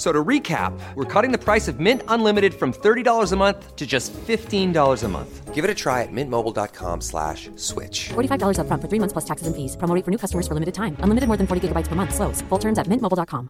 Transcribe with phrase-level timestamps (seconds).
[0.00, 3.76] F- So to recap, we're cutting the price of Mint Unlimited from $30 a month
[3.76, 5.54] to just $15 a month.
[5.54, 8.08] Give it a try at mintmobile.com slash switch.
[8.14, 9.76] $45 upfront for three months plus taxes and fees.
[9.76, 10.96] Promo rate for new customers for limited time.
[11.04, 12.14] Unlimited more than 40 gigabytes per month.
[12.14, 12.40] Slows.
[12.48, 13.48] Full terms at mintmobile.com.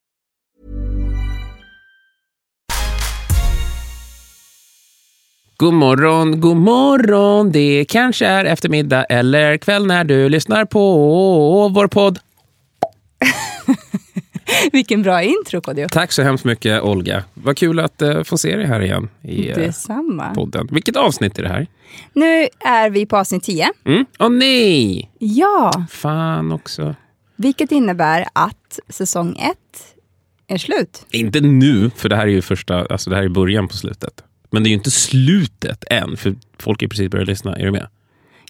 [5.57, 7.53] God morgon, god morgon.
[7.53, 10.81] Det kanske är eftermiddag eller kväll när du lyssnar på
[11.75, 12.19] vår podd.
[14.73, 15.89] Vilken bra intro, Kodjo.
[15.89, 17.25] Tack så hemskt mycket, Olga.
[17.35, 20.35] Vad kul att eh, få se dig här igen i eh, Detsamma.
[20.35, 20.69] podden.
[20.73, 21.67] Vilket avsnitt är det här?
[22.13, 23.69] Nu är vi på avsnitt 10.
[23.85, 24.05] Mm?
[24.19, 25.11] Åh nej!
[25.19, 26.95] Ja, Fan också.
[27.37, 29.57] vilket innebär att säsong 1
[30.47, 31.07] är slut.
[31.11, 34.25] Inte nu, för det här är ju första, alltså det här är början på slutet.
[34.51, 37.57] Men det är ju inte slutet än, för folk ju precis börjat lyssna.
[37.57, 37.87] Är du med?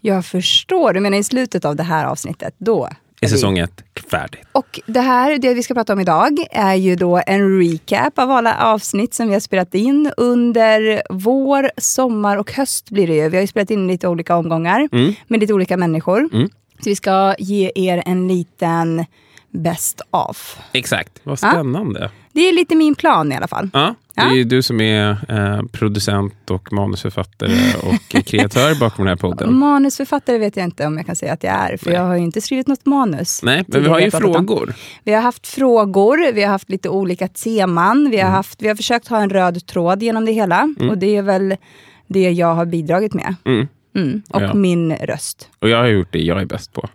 [0.02, 2.88] Jag förstår, du menar i slutet av det här avsnittet, då
[3.22, 4.40] Är säsong ett färdigt?
[4.52, 8.30] Och det här, det vi ska prata om idag, är ju då en recap av
[8.30, 13.28] alla avsnitt som vi har spelat in under vår, sommar och höst blir det ju.
[13.28, 15.14] Vi har ju spelat in lite olika omgångar Mm.
[15.28, 16.28] med lite olika människor.
[16.32, 16.48] Mm.
[16.78, 19.04] Så vi ska ge er en liten
[19.50, 20.58] best of.
[20.72, 21.20] Exakt.
[21.22, 22.10] Vad spännande.
[22.32, 23.70] Det är lite min plan i alla fall.
[23.72, 23.94] Ja,
[24.28, 29.16] det är ju du som är eh, producent och manusförfattare och kreatör bakom den här
[29.16, 29.58] podden.
[29.58, 31.94] Manusförfattare vet jag inte om jag kan säga att jag är, för Nej.
[31.94, 33.40] jag har ju inte skrivit något manus.
[33.42, 34.34] Nej, men vi har ju pratat om.
[34.34, 34.74] frågor.
[35.04, 38.10] Vi har haft frågor, vi har haft lite olika teman.
[38.10, 40.74] Vi har, haft, vi har försökt ha en röd tråd genom det hela.
[40.90, 41.56] Och det är väl
[42.06, 43.34] det jag har bidragit med.
[43.44, 43.68] Mm.
[43.96, 44.22] Mm.
[44.30, 44.54] Och Ja.
[44.54, 45.48] min röst.
[45.58, 46.88] Och jag har gjort det jag är bäst på.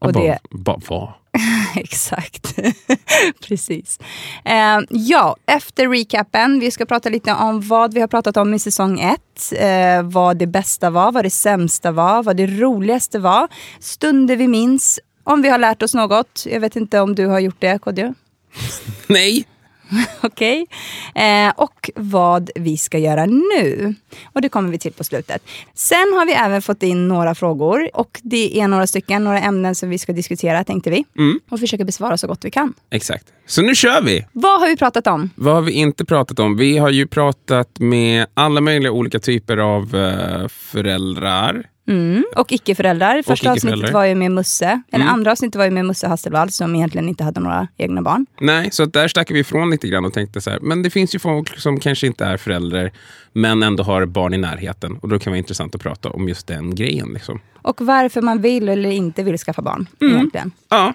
[0.00, 1.14] Och bara, det- bara vara.
[1.76, 2.54] Exakt.
[3.40, 3.98] Precis.
[4.44, 8.58] Eh, ja, efter recapen, vi ska prata lite om vad vi har pratat om i
[8.58, 9.52] säsong ett.
[9.52, 13.48] Eh, vad det bästa var, vad det sämsta var, vad det roligaste var.
[13.80, 16.46] Stunder vi minns, om vi har lärt oss något.
[16.46, 18.14] Jag vet inte om du har gjort det, Kodjo?
[19.06, 19.46] Nej!
[20.22, 20.66] Okej.
[21.14, 23.94] Eh, och vad vi ska göra nu.
[24.32, 25.42] Och det kommer vi till på slutet.
[25.74, 27.90] Sen har vi även fått in några frågor.
[27.94, 31.04] Och det är några stycken, några ämnen som vi ska diskutera tänkte vi.
[31.18, 31.40] Mm.
[31.50, 32.74] Och försöka besvara så gott vi kan.
[32.90, 33.26] Exakt.
[33.46, 34.26] Så nu kör vi!
[34.32, 35.30] Vad har vi pratat om?
[35.34, 36.56] Vad har vi inte pratat om?
[36.56, 41.64] Vi har ju pratat med alla möjliga olika typer av eh, föräldrar.
[41.88, 42.24] Mm.
[42.36, 43.22] Och icke-föräldrar.
[43.22, 43.72] Första icke-föräldrar.
[43.72, 44.82] avsnittet var ju med Musse.
[44.92, 45.14] Eller Mm.
[45.14, 48.26] andra avsnittet var ju med Musse Hasselvall som egentligen inte hade några egna barn.
[48.40, 51.14] Nej, så där stack vi ifrån lite grann och tänkte så här, men det finns
[51.14, 52.90] ju folk som kanske inte är föräldrar,
[53.32, 54.96] men ändå har barn i närheten.
[54.96, 57.08] Och då kan det vara intressant att prata om just den grejen.
[57.14, 57.40] Liksom.
[57.62, 59.86] Och varför man vill eller inte vill skaffa barn.
[60.00, 60.14] Mm.
[60.14, 60.50] Egentligen.
[60.68, 60.94] Ja.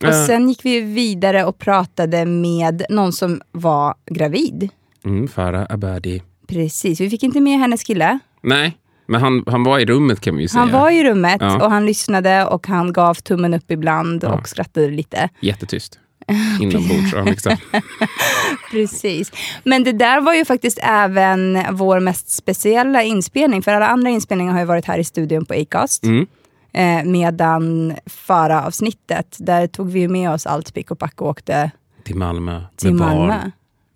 [0.00, 4.68] Och Eh, sen gick vi vidare och pratade med någon som var gravid.
[5.04, 6.22] mm, Farah Abadi.
[6.48, 8.18] Precis, vi fick inte med hennes kille.
[8.42, 8.76] Nej,
[9.06, 10.60] men han, han var i rummet kan vi ju säga.
[10.60, 11.64] Han var i rummet Ja.
[11.64, 14.28] och han lyssnade och han gav tummen upp ibland Ja.
[14.32, 15.28] och skrattade lite.
[15.40, 15.98] Jättetyst.
[16.60, 17.14] Inombords.
[17.30, 17.56] liksom.
[18.70, 19.32] Precis.
[19.64, 23.62] Men det där var ju faktiskt även vår mest speciella inspelning.
[23.62, 26.04] För alla andra inspelningar har ju varit här i studion på Acast.
[26.04, 26.26] Mm.
[26.74, 31.70] Eh, medan Fara-avsnittet, där tog vi ju med oss allt pick och pack och åkte
[32.04, 32.60] Till Malmö.
[32.76, 33.26] till med Malmö.
[33.34, 33.52] barn.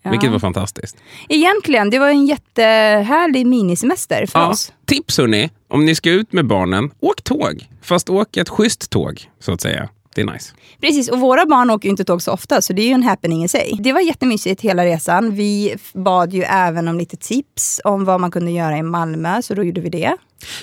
[0.06, 0.10] Ja.
[0.10, 0.96] Vilket var fantastiskt.
[1.28, 4.72] Egentligen, det var en jättehärlig minisemester för Ja, oss.
[4.86, 7.68] tips hörni, om ni ska ut med barnen, åk tåg.
[7.82, 9.88] Fast åk ett schysst tåg, så att säga.
[10.14, 10.52] Det är nice.
[10.80, 13.02] Precis, och våra barn åker ju inte tåg så ofta, så det är ju en
[13.02, 13.76] happening i sig.
[13.80, 15.34] Det var jättemysigt hela resan.
[15.34, 19.54] Vi bad ju även om lite tips om vad man kunde göra i Malmö, så
[19.54, 20.16] då gjorde vi det.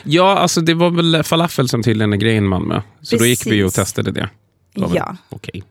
[0.03, 2.81] Ja, alltså det var väl falafel som tydligen är grejen i Malmö.
[3.01, 3.75] Så då gick vi och Precis.
[3.75, 4.29] testade det.
[4.75, 5.15] Var Ja.
[5.29, 5.63] Okej.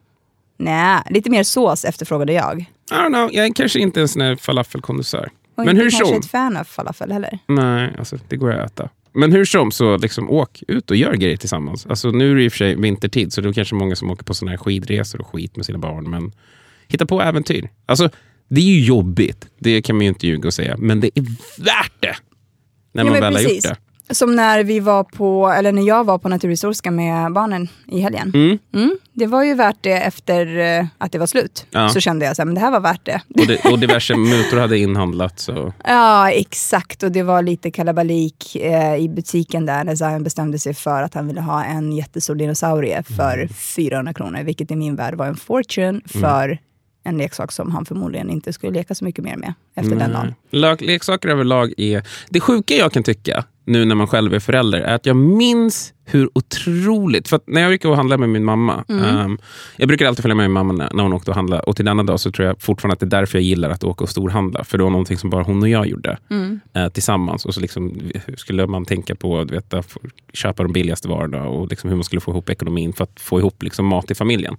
[0.65, 2.61] Nej, lite mer sås efterfrågade jag.
[2.61, 5.31] I don't know, jag är kanske inte en sån här falafelkondensör.
[5.57, 6.17] Och Men inte hur kanske som.
[6.19, 7.39] ett fan av falafel heller.
[7.49, 8.89] Nej, alltså det går att äta.
[9.15, 11.87] Men hur som, så liksom åk ut och gör grejer tillsammans.
[11.87, 14.11] Alltså nu är det i och för sig vintertid, så det är kanske många som
[14.11, 16.11] åker på såna här skidresor och skit med sina barn.
[16.11, 16.33] Men
[16.89, 17.69] hitta på äventyr.
[17.87, 18.09] Alltså,
[18.49, 20.77] det är ju jobbigt, det kan man ju inte ljuga och säga.
[20.79, 21.23] Men det är
[21.63, 22.17] värt det!
[22.93, 23.65] När Ja, man men väl har precis.
[23.65, 23.82] gjort det.
[24.11, 28.33] Som när vi var på, eller när jag var på Naturhistoriska med barnen i helgen.
[28.35, 28.59] Mm.
[28.75, 31.67] Mm, det var ju värt det efter eh, att det var slut.
[31.71, 31.89] Ja.
[31.89, 33.21] Så kände jag så här, men det här var värt det.
[33.29, 35.51] Och, det, och diverse mutor hade inhandlats.
[35.85, 37.03] Ja, exakt.
[37.03, 41.15] Och det var lite kalabalik eh, i butiken där när Zion bestämde sig för att
[41.15, 43.49] han ville ha en jättestor dinosaurie för Mm.
[43.49, 44.43] 400 kronor.
[44.43, 46.59] Vilket i min värld var en fortune för
[47.05, 50.35] en leksak som han förmodligen inte skulle leka så mycket mer med efter den dagen.
[50.81, 52.03] Leksaker överlag är...
[52.31, 55.95] Det sjuka jag kan tycka nu när man själv är förälder är att jag minns
[56.05, 57.29] hur otroligt...
[57.29, 58.85] För när jag gick och handlade med min mamma.
[58.89, 59.39] ehm,
[59.77, 61.63] jag brukar alltid följa med min mamma när, när hon åkte och handlade.
[61.63, 63.85] Och till denna dag så tror jag fortfarande att det är därför jag gillar att
[63.85, 64.65] åka och storhandla.
[64.65, 66.19] För det var någonting som bara hon och jag gjorde
[66.75, 67.47] eh, tillsammans.
[67.47, 69.97] Och så liksom, hur skulle man tänka på vet, att
[70.33, 73.39] köpa de billigaste varorna och liksom hur man skulle få ihop ekonomin för att få
[73.39, 74.57] ihop liksom mat i familjen.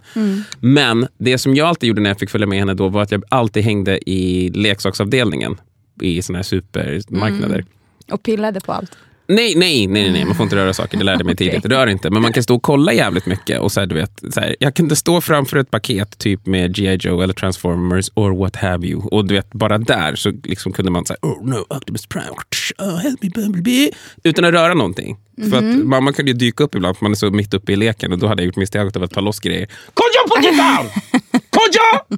[0.59, 3.11] Men det som jag alltid gjorde när jag fick följa med henne då var att
[3.11, 5.55] jag alltid hängde i leksaksavdelningen
[6.01, 7.65] i såna här supermarknader.
[8.11, 8.97] Och pillade på allt.
[9.27, 10.97] Nej, nej, nej, nej, man får inte röra saker.
[10.97, 11.49] Det lärde mig Okej.
[11.49, 11.65] tidigt.
[11.65, 12.09] Rör inte.
[12.09, 13.59] Men man kan stå och kolla jävligt mycket.
[13.59, 16.75] Och så här, du vet, så här, jag kunde stå framför ett paket typ med
[16.75, 16.97] G.I.
[17.01, 19.01] Joe eller Transformers or what have you.
[19.01, 22.29] Och du vet, bara där så liksom kunde man säga oh no, Optimus Prime,
[22.77, 23.91] oh, help me Bumblebee.
[24.23, 25.17] Utan att röra någonting.
[25.49, 27.75] För att mamma kunde ju dyka upp ibland för man är så mitt uppe i
[27.75, 29.67] leken och då hade jag gjort misstaget av att ta loss grejer.
[29.93, 30.89] Kodjo, it down!
[31.49, 32.17] Kodjo!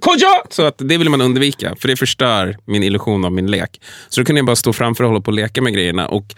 [0.00, 0.28] Kodjo!
[0.50, 3.80] Så att det vill man undvika, för det förstör min illusion av min lek.
[4.08, 6.08] Så då kunde jag bara stå framför och hålla på och leka med grejerna.
[6.08, 6.34] Och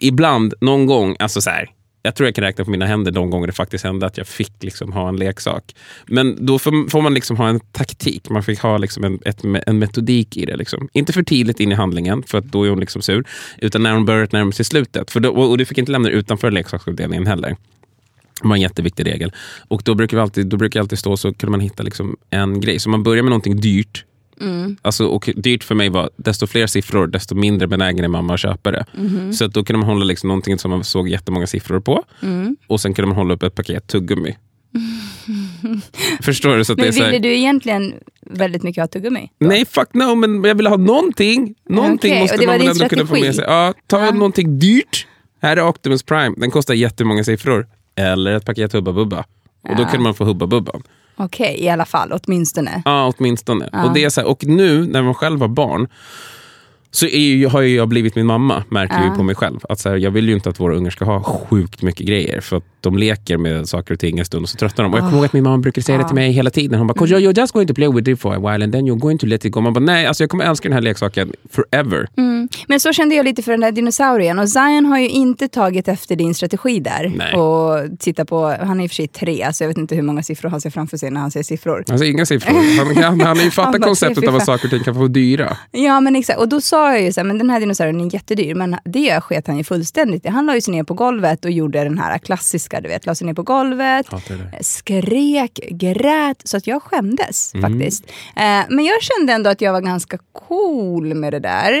[0.00, 1.70] ibland, någon gång, alltså så här,
[2.02, 4.26] jag tror jag kan räkna på mina händer de gånger det faktiskt hände att jag
[4.26, 5.74] fick liksom ha en leksak.
[6.06, 8.28] Men då får, man liksom ha en taktik.
[8.28, 10.56] Man fick ha liksom en, ett, en metodik i det.
[10.56, 10.88] Liksom.
[10.92, 13.24] Inte för tidigt in i handlingen, för att då är hon liksom sur.
[13.58, 15.10] Utan när hon börjar, närma sig slutet.
[15.10, 17.56] För då, och du fick inte lämna det utanför leksaksavdelningen heller.
[18.42, 19.32] Det var en jätteviktig regel.
[19.68, 22.16] Och då brukar, vi alltid, då brukar jag alltid stå så kunde man hitta liksom
[22.30, 22.78] en grej.
[22.78, 24.04] Så man börjar med någonting dyrt.
[24.82, 28.40] Alltså, och dyrt för mig var desto fler siffror, desto mindre benägen är mamma att
[28.40, 28.84] köpa det.
[29.32, 32.04] Så att då kunde man hålla liksom någonting som man såg jättemånga siffror på.
[32.66, 34.36] Och sen kunde man hålla upp ett paket tuggummi.
[36.22, 36.64] Förstår du?
[36.64, 39.30] Så att det Men är så här, ville du egentligen väldigt mycket ha tuggummi?
[39.38, 41.54] Nej, fuck no, men jag ville ha någonting.
[41.68, 43.44] Någonting Okej, måste och det man väl ändå kunna få med sig.
[43.48, 44.10] Ja, ta Ja.
[44.10, 45.06] någonting dyrt.
[45.42, 46.34] Här är Optimus Prime.
[46.36, 47.66] Den kostar jättemånga siffror.
[48.00, 49.24] Eller ett paket Hubba Bubba.
[49.68, 49.88] Och då Ja.
[49.88, 50.82] kunde man få Hubba Bubban.
[51.16, 52.12] Okej, i alla fall.
[52.12, 52.82] Åtminstone.
[52.84, 53.68] Ja, åtminstone.
[53.84, 55.88] Och, det är så här, och nu när man själv har barn
[56.90, 59.60] så ju, har ju jag blivit min mamma, märker jag ju på mig själv.
[59.68, 62.40] Att så här, jag vill ju inte att våra ungar ska ha sjukt mycket grejer.
[62.40, 64.92] För de leker med saker och ting en stund och så tröttnar de.
[64.92, 66.78] Och jag kommer ihåg att min mamma brukar säga det till mig hela tiden.
[66.78, 68.86] Hon bara, "'Cause you're just going to play with it for a while and then
[68.88, 69.60] you're going to let it go.
[69.60, 72.08] Man bara, nej, alltså jag kommer älska den här leksaken forever.
[72.68, 74.38] Men så kände jag lite för den där dinosaurien.
[74.38, 77.12] Och Zion har ju inte tagit efter din strategi där.
[77.16, 77.34] Nej.
[77.34, 80.02] Och titta på, han är i och för sig tre, så jag vet inte hur
[80.02, 81.84] många siffror han ser framför sig när han ser siffror.
[81.90, 82.54] Alltså inga siffror.
[82.78, 85.06] Han, han, han har ju fattat Han konceptet av att saker och ting kan få
[85.08, 85.56] dyra.
[85.70, 88.14] Ja men exakt, och då sa jag ju så här, men den här dinosaurien är
[88.14, 88.54] jättedyr.
[88.54, 90.26] Men det sket han ju fullständigt.
[90.28, 93.14] Han la ju sig ner på golvet och gjorde den här klassiska, du vet, la
[93.14, 97.70] sig ner på golvet, det skrek, grät, så att jag skämdes Mm.
[97.72, 98.04] faktiskt.
[98.36, 101.72] Eh, men jag kände ändå att jag var ganska cool med det där.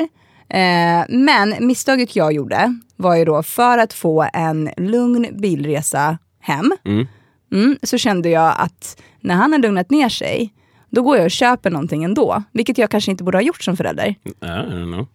[0.48, 6.72] Eh, men misstaget jag gjorde var ju då för att få en lugn bilresa hem,
[6.84, 7.06] Mm.
[7.52, 10.52] mm, så kände jag att när han har lugnat ner sig,
[10.90, 12.42] då går jag och köper någonting ändå.
[12.52, 14.14] Vilket jag kanske inte borde ha gjort som förälder.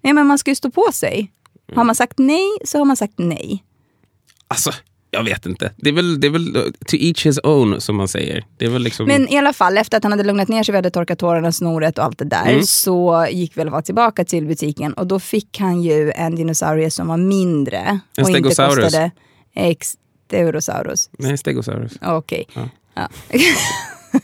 [0.02, 1.32] Ja, men man ska ju stå på sig.
[1.76, 3.64] Har man sagt nej så har man sagt nej.
[4.48, 4.72] Alltså,
[5.16, 5.72] jag vet inte.
[5.78, 8.46] Det är, väl, det är väl uh, to each his own, som man säger.
[8.58, 9.06] Det är väl liksom...
[9.06, 11.52] Men i alla fall, efter att han hade lugnat ner sig, vi hade torkat tårarna,
[11.52, 12.64] snoret och allt det där, Mm.
[12.64, 16.36] så gick vi i alla fall tillbaka till butiken och då fick han ju en
[16.36, 17.78] dinosaurie som var mindre.
[17.78, 18.84] En och inte stegosaurus.
[18.84, 19.12] kostade
[19.56, 19.96] Ex
[20.28, 21.10] Stegosaurus.
[21.20, 21.92] Nej, Stegosaurus.
[22.02, 22.46] Okej.
[22.94, 23.10] Ja.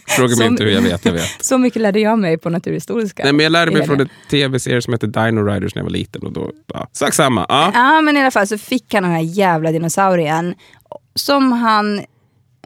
[0.07, 1.29] Fråga mig inte hur jag vet, jag vet.
[1.45, 3.23] Så mycket lärde jag mig på Naturhistoriska.
[3.23, 5.91] Nej, men jag lärde mig från en tv-serie som heter Dino Riders när jag var
[5.91, 6.21] liten.
[6.23, 7.45] Och då, ja, sak samma.
[7.49, 7.71] Ja.
[7.73, 10.55] Ja, men i alla fall så fick han den här jävla dinosaurien
[11.15, 11.99] som han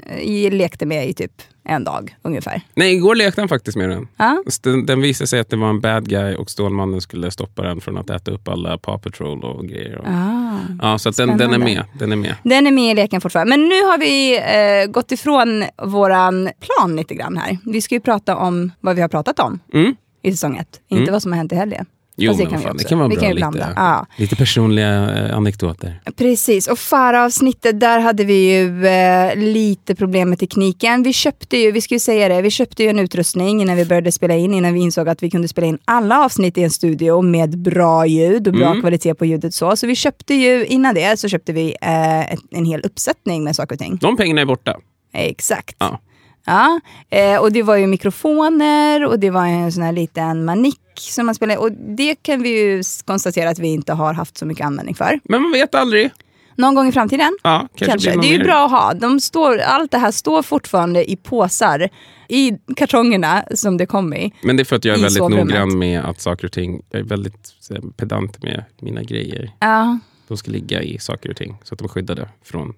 [0.06, 1.32] eh, lekte med i typ
[1.68, 2.62] en dag ungefär.
[2.76, 4.08] Nej, igår lekte han faktiskt med den.
[4.18, 4.44] Ja.
[4.64, 7.82] Den, den visade sig att det var en bad guy och Stålmannen skulle stoppa den
[7.82, 9.98] från att äta upp alla Paw Patrol och grejer.
[9.98, 10.60] Och, Ah.
[10.82, 11.84] ja, så den, den är med.
[12.00, 12.36] Den är med.
[12.44, 13.50] Den är med i leken fortfarande.
[13.58, 17.58] Men nu har vi eh, gått ifrån våran plan lite grann här.
[17.66, 19.96] Vi ska ju prata om vad vi har pratat om Mm.
[20.22, 20.82] i säsong ett.
[20.88, 21.86] Inte vad som har hänt i helgen.
[22.18, 22.78] Jo, Fast det kan vi också.
[22.78, 23.24] det kan vara Vi bra.
[23.28, 23.74] kan lite.
[23.76, 24.06] Ja.
[24.18, 26.02] lite personliga eh, anekdoter.
[26.18, 31.04] Precis, och Farah-avsnittet, där hade vi ju eh, lite problem med tekniken.
[31.04, 33.86] Vi köpte ju, vi ska ju säga det, vi köpte ju en utrustning innan vi
[33.86, 36.72] började spela in, innan vi insåg att vi kunde spela in alla avsnitt i en
[36.72, 38.82] studio med bra ljud och bra Mm.
[38.82, 39.76] kvalitet på ljudet så.
[39.76, 43.76] Så vi köpte ju, innan det så köpte vi eh, en hel uppsättning med saker
[43.76, 43.98] och ting.
[44.02, 44.78] De pengarna är borta.
[45.14, 45.76] Exakt.
[45.80, 46.00] Ja.
[46.46, 50.80] Ja, eh, och det var ju mikrofoner och det var en sån här liten manick
[50.96, 51.60] som man spelade.
[51.60, 55.20] Och det kan vi ju konstatera att vi inte har haft så mycket användning för.
[55.24, 56.12] Men man vet aldrig.
[56.58, 57.38] Någon gång i framtiden?
[57.44, 58.22] Ja, kanske Kanske.
[58.22, 58.94] Det är ju bra att ha.
[58.94, 61.90] De står, allt det här står fortfarande i påsar
[62.30, 64.34] i kartongerna som det kom i.
[64.44, 65.46] Men det är för att jag är väldigt sovrummet.
[65.46, 67.54] noggrann med att saker och ting, jag är väldigt
[67.98, 69.52] pedant med mina grejer.
[69.60, 72.74] Ja, De ska ligga i saker och ting så att de är skyddade från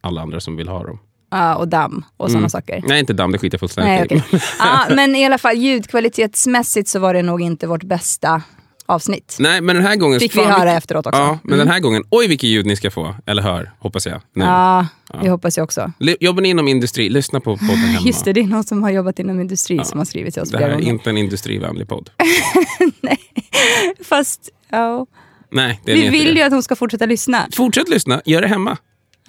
[0.00, 0.98] alla andra som vill ha dem.
[1.30, 2.82] Ja, och damm och sådana saker.
[2.86, 4.36] Nej, inte damm, det skiter jag Nej, fullständigt i.
[4.36, 4.40] okej.
[4.58, 8.42] ja, men i alla fall ljudkvalitetsmässigt så var det nog inte vårt bästa
[8.88, 9.36] avsnitt.
[9.40, 10.20] Nej, men den här gången...
[10.20, 11.20] Fick vi höra vilket- efteråt också.
[11.20, 11.32] Mm.
[11.32, 13.14] Ja, men den här gången, oj vilket ljud ni ska få.
[13.26, 14.20] Eller hör, hoppas jag.
[14.34, 14.44] Nu.
[14.44, 14.86] Ja,
[15.22, 15.92] det hoppas jag också.
[15.98, 18.00] Li- Jobbar ni inom industri, lyssna på podden hemma.
[18.06, 20.50] Just det, det är någon som har jobbat inom industri som har skrivit till oss
[20.50, 22.10] Det här är inte en industrivänlig podd.
[24.04, 25.06] Fast, ja.
[25.50, 26.40] Nej, det är Vi vill det.
[26.40, 27.48] ju att hon ska fortsätta lyssna.
[27.52, 28.76] Fortsätt lyssna, gör det hemma.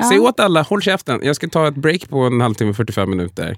[0.09, 1.19] Säg åt alla, håll käften.
[1.23, 3.57] Jag ska ta ett break på en halvtimme, 45 minuter.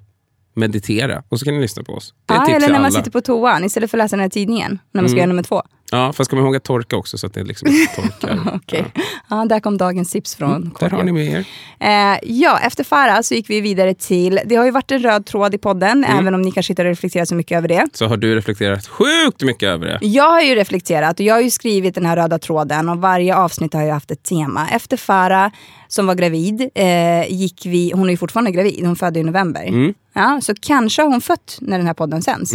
[0.53, 2.13] Meditera och så kan ni lyssna på oss.
[2.25, 2.87] Det är ett Ja, tips eller när man alla.
[2.87, 2.99] Mm.
[2.99, 4.79] sitter på toan istället för att läsa den här tidningen.
[4.91, 5.63] När man ska göra nummer två.
[5.91, 8.39] Ja, fast kom ihåg att torka också så att det liksom inte torkar.
[8.55, 8.85] Okej.
[9.29, 11.45] Ja, där kom dagens tips från Mm, Där har ni med er.
[11.79, 15.25] Eh, ja, efter Farah så gick vi vidare till, det har ju varit en röd
[15.25, 16.19] tråd i podden, Mm.
[16.19, 17.85] även om ni kanske inte har reflekterat så mycket över det.
[17.93, 19.97] Så har du reflekterat sjukt mycket över det.
[20.01, 23.35] Jag har ju reflekterat och jag har ju skrivit den här röda tråden och varje
[23.35, 24.67] avsnitt har ju haft ett tema.
[24.71, 25.51] Efter Farah,
[25.87, 29.63] som var gravid, eh, gick vi, hon är ju fortfarande gravid, hon födde i november.
[29.67, 29.93] Mm.
[30.13, 32.53] Ja, så kanske har hon fött när den här podden sänds.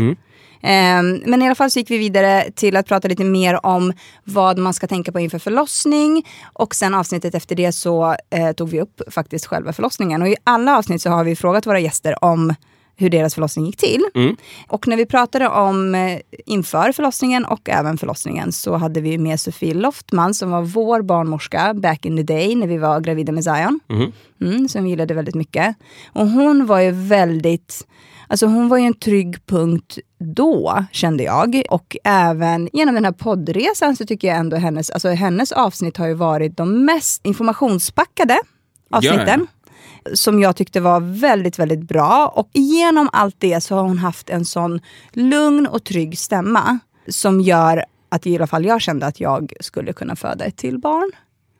[0.62, 3.92] Ehm, men i alla fall så gick vi vidare till att prata lite mer om
[4.24, 6.26] vad man ska tänka på inför förlossning.
[6.52, 10.22] Och sen avsnittet efter det så eh, tog vi upp faktiskt själva förlossningen.
[10.22, 12.54] Och i alla avsnitt så har vi frågat våra gäster om
[12.96, 14.04] hur deras förlossning gick till.
[14.68, 19.40] Och när vi pratade om eh, inför förlossningen och även förlossningen så hade vi med
[19.40, 23.44] Sofie Loftman som var vår barnmorska back in the day när vi var gravida med
[23.44, 23.80] Zion.
[24.40, 25.76] Mm, som vi gillade väldigt mycket.
[26.12, 27.86] Och hon var ju väldigt,
[28.28, 31.62] alltså hon var ju en trygg punkt då, kände jag.
[31.70, 36.06] Och även genom den här poddresan så tycker jag ändå hennes, alltså hennes avsnitt har
[36.06, 38.38] ju varit de mest informationspackade
[38.90, 39.46] avsnitten.
[40.12, 42.32] Som jag tyckte var väldigt, väldigt bra.
[42.34, 44.80] Och genom allt det så har hon haft en sån
[45.12, 46.78] lugn och trygg stämma.
[47.08, 50.78] Som gör att i alla fall jag kände att jag skulle kunna föda ett till
[50.78, 51.12] barn.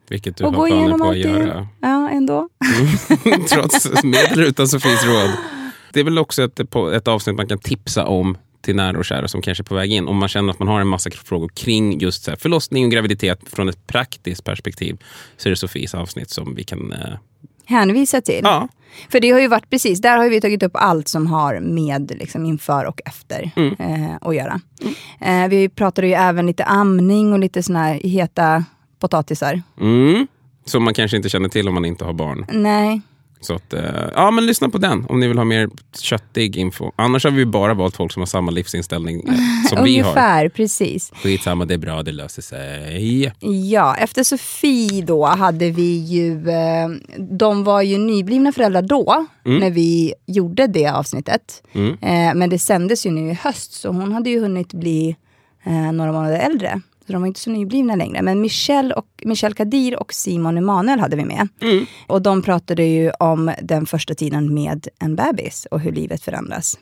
[0.09, 1.67] Vilket du och har planer på att göra.
[1.81, 2.49] Ja, ändå.
[3.49, 5.29] Trots med eller utan Sofies råd.
[5.93, 6.59] Det är väl också ett,
[6.93, 9.91] ett avsnitt man kan tipsa om till nära och kära som kanske är på väg
[9.91, 10.07] in.
[10.07, 12.91] Om man känner att man har en massa frågor kring just så här, förlossning och
[12.91, 14.97] graviditet från ett praktiskt perspektiv
[15.37, 16.93] så är det Sofies avsnitt som vi kan...
[17.65, 18.39] Hänvisa till.
[18.43, 18.67] ja,
[19.09, 22.11] För det har ju varit precis, där har vi tagit upp allt som har med
[22.19, 23.75] liksom, inför och efter Mm.
[23.79, 24.61] eh, att göra.
[25.21, 28.63] Eh, vi pratade ju även lite amning och lite såna här heta
[28.99, 29.61] potatisar.
[29.81, 30.27] mm,
[30.65, 32.45] som man kanske inte känner till om man inte har barn.
[32.51, 33.01] Nej,
[33.45, 33.83] Så att, eh,
[34.15, 35.69] ja, men lyssna på den om ni vill ha mer
[36.01, 36.91] köttig info.
[36.95, 39.33] Annars har vi bara valt folk som har samma livsinställning eh,
[39.69, 40.07] som vi har.
[40.09, 41.11] ungefär precis.
[41.15, 43.33] Skitsamma, det är bra, det löser sig.
[43.69, 49.69] Ja, efter Sofie då hade vi ju, eh, de var ju nyblivna föräldrar då, när
[49.69, 51.63] vi gjorde det avsnittet.
[52.01, 55.15] Eh, men det sändes ju nu i höst, så hon hade ju hunnit bli
[55.93, 56.81] några månader äldre.
[57.07, 58.21] Så de var inte så nyblivna längre.
[58.21, 61.47] Men Michelle, och, Michelle Kadir och Simon Emanuel hade vi med.
[62.07, 66.79] Och de pratade ju om den första tiden med en bebis och hur livet förändras.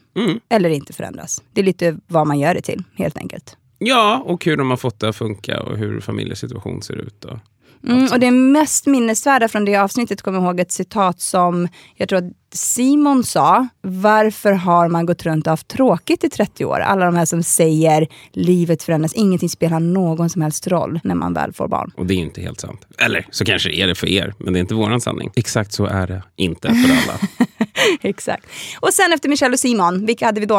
[0.49, 1.43] Eller inte förändras.
[1.53, 3.57] Det är lite vad man gör det till, helt enkelt.
[3.77, 7.25] Ja, och hur de har fått det att funka och hur familjesituation ser ut.
[7.25, 7.39] Och.
[7.87, 12.09] Mm, och det mest minnesvärda från det avsnittet kommer jag ihåg ett citat som jag
[12.09, 13.67] tror att Simon sa.
[13.81, 16.79] Varför har man gått runt och haft tråkigt i 30 år?
[16.79, 21.33] Alla de här som säger livet förändras, ingenting spelar någon som helst roll när man
[21.33, 21.91] väl får barn.
[21.97, 22.87] Och det är ju inte helt sant.
[22.97, 25.31] Eller så kanske det är det för er, men det är inte våran sanning.
[25.35, 27.19] Exakt så är det inte för alla.
[28.01, 28.45] Exakt.
[28.79, 30.55] Och sen efter Michelle och Simon, vilka hade vi då?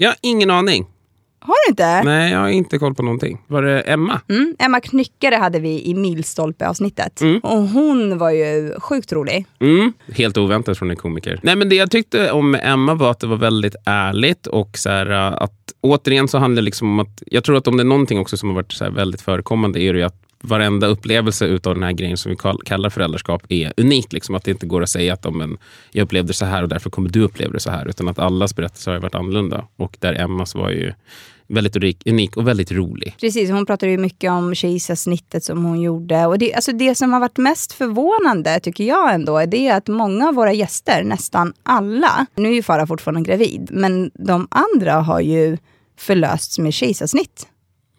[0.00, 0.86] Har ingen aning.
[1.40, 2.02] Har du inte?
[2.02, 3.38] Nej, jag har inte koll på någonting.
[3.46, 4.20] Var det Emma?
[4.28, 7.20] Mm, Emma Knyckare hade vi i Milstolpe-avsnittet.
[7.42, 9.46] Och hon var ju sjukt rolig.
[9.60, 11.40] Mm, helt oväntat från en komiker.
[11.42, 14.90] Nej, men det jag tyckte om Emma var att det var väldigt ärligt och så
[14.90, 15.06] här,
[15.42, 18.18] att återigen så handlar det liksom om att jag tror att om det är någonting
[18.18, 21.82] också som har varit så väldigt förekommande är det ju att varenda upplevelse utav den
[21.82, 24.12] här grejen som vi kall- kallar föräldraskap är unik.
[24.12, 25.58] Liksom, att det inte går att säga att om en,
[25.92, 27.88] jag upplevde det så här och därför kommer du uppleva det så här.
[27.88, 29.64] Utan att allas berättelser har varit annorlunda.
[29.76, 30.92] Och där Emmas var ju
[31.48, 33.16] väldigt unik, och väldigt rolig.
[33.20, 36.26] Precis, hon pratade ju mycket om kejsarsnittet som hon gjorde.
[36.26, 39.88] Och det, alltså det som har varit mest förvånande tycker jag ändå, är det att
[39.88, 44.92] många av våra gäster, nästan alla, nu är ju Farah fortfarande gravid, men de andra
[44.92, 45.58] har ju
[45.98, 47.46] förlösts med kejsarsnitt.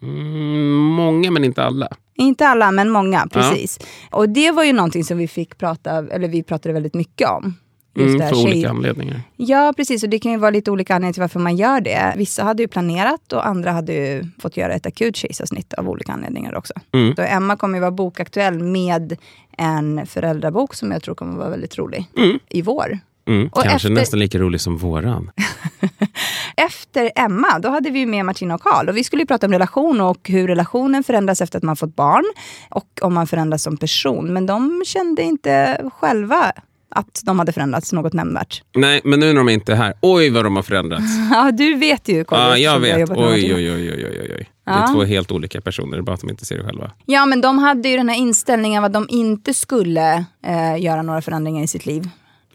[0.02, 1.88] Mm, många men inte alla.
[2.20, 3.26] Inte alla, men många.
[3.32, 3.78] precis.
[4.10, 7.54] Och det var ju någonting som vi fick prata, eller vi pratade väldigt mycket om.
[7.94, 9.22] Just Mm, för tjej- olika anledningar.
[9.36, 10.02] Ja, precis.
[10.02, 12.14] Och det kan ju vara lite olika anledningar till varför man gör det.
[12.16, 16.12] Vissa hade ju planerat och andra hade ju fått göra ett akut kejsarsnitt av olika
[16.12, 16.74] anledningar också.
[16.94, 17.16] Mm.
[17.16, 19.16] Så Emma kommer ju vara bokaktuell med
[19.58, 22.06] en föräldrabok som jag tror kommer vara väldigt rolig
[22.48, 22.98] i vår.
[23.28, 25.30] Mm, kanske efter- nästan lika rolig som våran.
[26.56, 28.88] Efter Emma, då hade vi ju med Martina och Karl.
[28.88, 31.96] Och vi skulle ju prata om relation och hur relationen förändras efter att man fått
[31.96, 32.24] barn.
[32.70, 34.32] Och om man förändras som person.
[34.32, 36.52] Men de kände inte själva
[36.94, 38.62] att de hade förändrats något nämnvärt.
[38.76, 41.04] Nej, men nu när de inte är här, oj vad de har förändrats.
[41.30, 42.24] Ja, du vet ju.
[42.24, 43.10] Carl, Ja, jag vet.
[43.10, 44.50] Oj, oj, oj, oj, oj, oj.
[44.64, 46.90] Det är två helt olika personer, bara att de inte ser det själva.
[47.06, 51.22] Ja, men de hade ju den här inställningen att de inte skulle eh, göra några
[51.22, 52.08] förändringar i sitt liv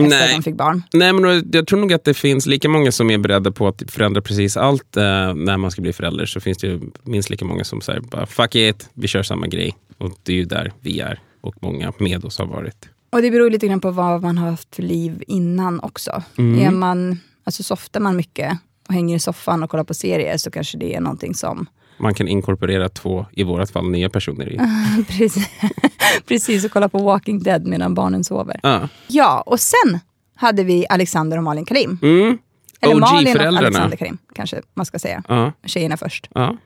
[0.03, 0.29] efter Nej.
[0.29, 0.83] att de fick barn.
[0.93, 3.83] Nej, men jag tror nog att det finns lika många som är beredda på att
[3.87, 6.25] förändra precis allt eh, när man ska bli förälder.
[6.25, 9.47] Så finns det ju minst lika många som säger bara fuck it, vi kör samma
[9.47, 9.75] grej.
[9.97, 12.89] Och det är ju där vi är och många med oss har varit.
[13.09, 16.23] Och det beror lite grann på vad man har haft för liv innan också.
[16.37, 16.67] Mm.
[16.67, 20.51] Är man, alltså softar man mycket och hänger i soffan och kollar på serier så
[20.51, 21.67] kanske det är någonting som...
[21.97, 24.59] Man kan inkorporera två, i vårat fall, nya personer i.
[25.07, 25.49] Precis,
[26.27, 28.59] precis och kolla på Walking Dead medan barnen sover.
[28.63, 28.89] Ja.
[29.07, 29.99] Ja, och sen
[30.35, 31.99] hade vi Alexander och Malin Karim.
[32.01, 32.37] Mm.
[32.81, 33.43] Eller Malin och.
[33.43, 35.23] Alexander Karim, kanske man ska säga.
[35.27, 35.51] Ja.
[35.65, 36.29] Tjejerna först.
[36.33, 36.57] Ja.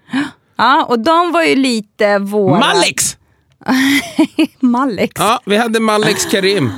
[0.56, 2.60] Ja, och de var ju lite våra...
[2.60, 3.18] Malix!
[4.60, 5.14] Malix.
[5.16, 6.72] Ja, vi hade Malix Karim.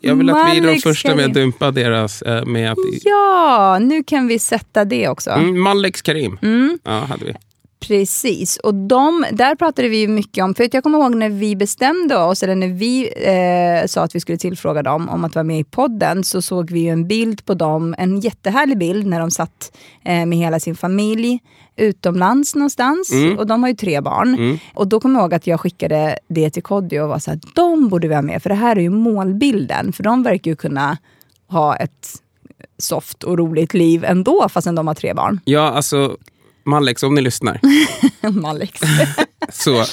[0.00, 1.30] Jag vill att vi är de första med Karim.
[1.30, 2.22] att dumpa deras...
[2.22, 5.30] Eh, med att, Ja, nu kan vi sätta det också.
[5.30, 6.38] mm, Malix Karim.
[6.42, 6.78] Mm.
[6.84, 7.34] Ja, hade vi.
[7.80, 12.16] Precis, och de, där pratade vi mycket om, för jag kommer ihåg när vi bestämde
[12.16, 15.60] oss, eller när vi eh, sa att vi skulle tillfråga dem om att vara med
[15.60, 19.30] i podden, så såg vi ju en bild på dem, en jättehärlig bild när de
[19.30, 21.38] satt eh, med hela sin familj
[21.76, 23.12] utomlands någonstans.
[23.38, 24.58] Och de har ju tre barn.
[24.74, 27.40] Och då kommer jag ihåg att jag skickade det till Kodjo och var så här,
[27.54, 30.56] de borde vi ha med, för det här är ju målbilden, för de verkar ju
[30.56, 30.98] kunna
[31.48, 32.08] ha ett
[32.78, 35.40] soft och roligt liv ändå, fastän de har tre barn.
[35.44, 36.16] Ja, alltså
[36.68, 37.60] Malix, om ni lyssnar.
[38.30, 38.80] Malix.
[39.52, 39.84] så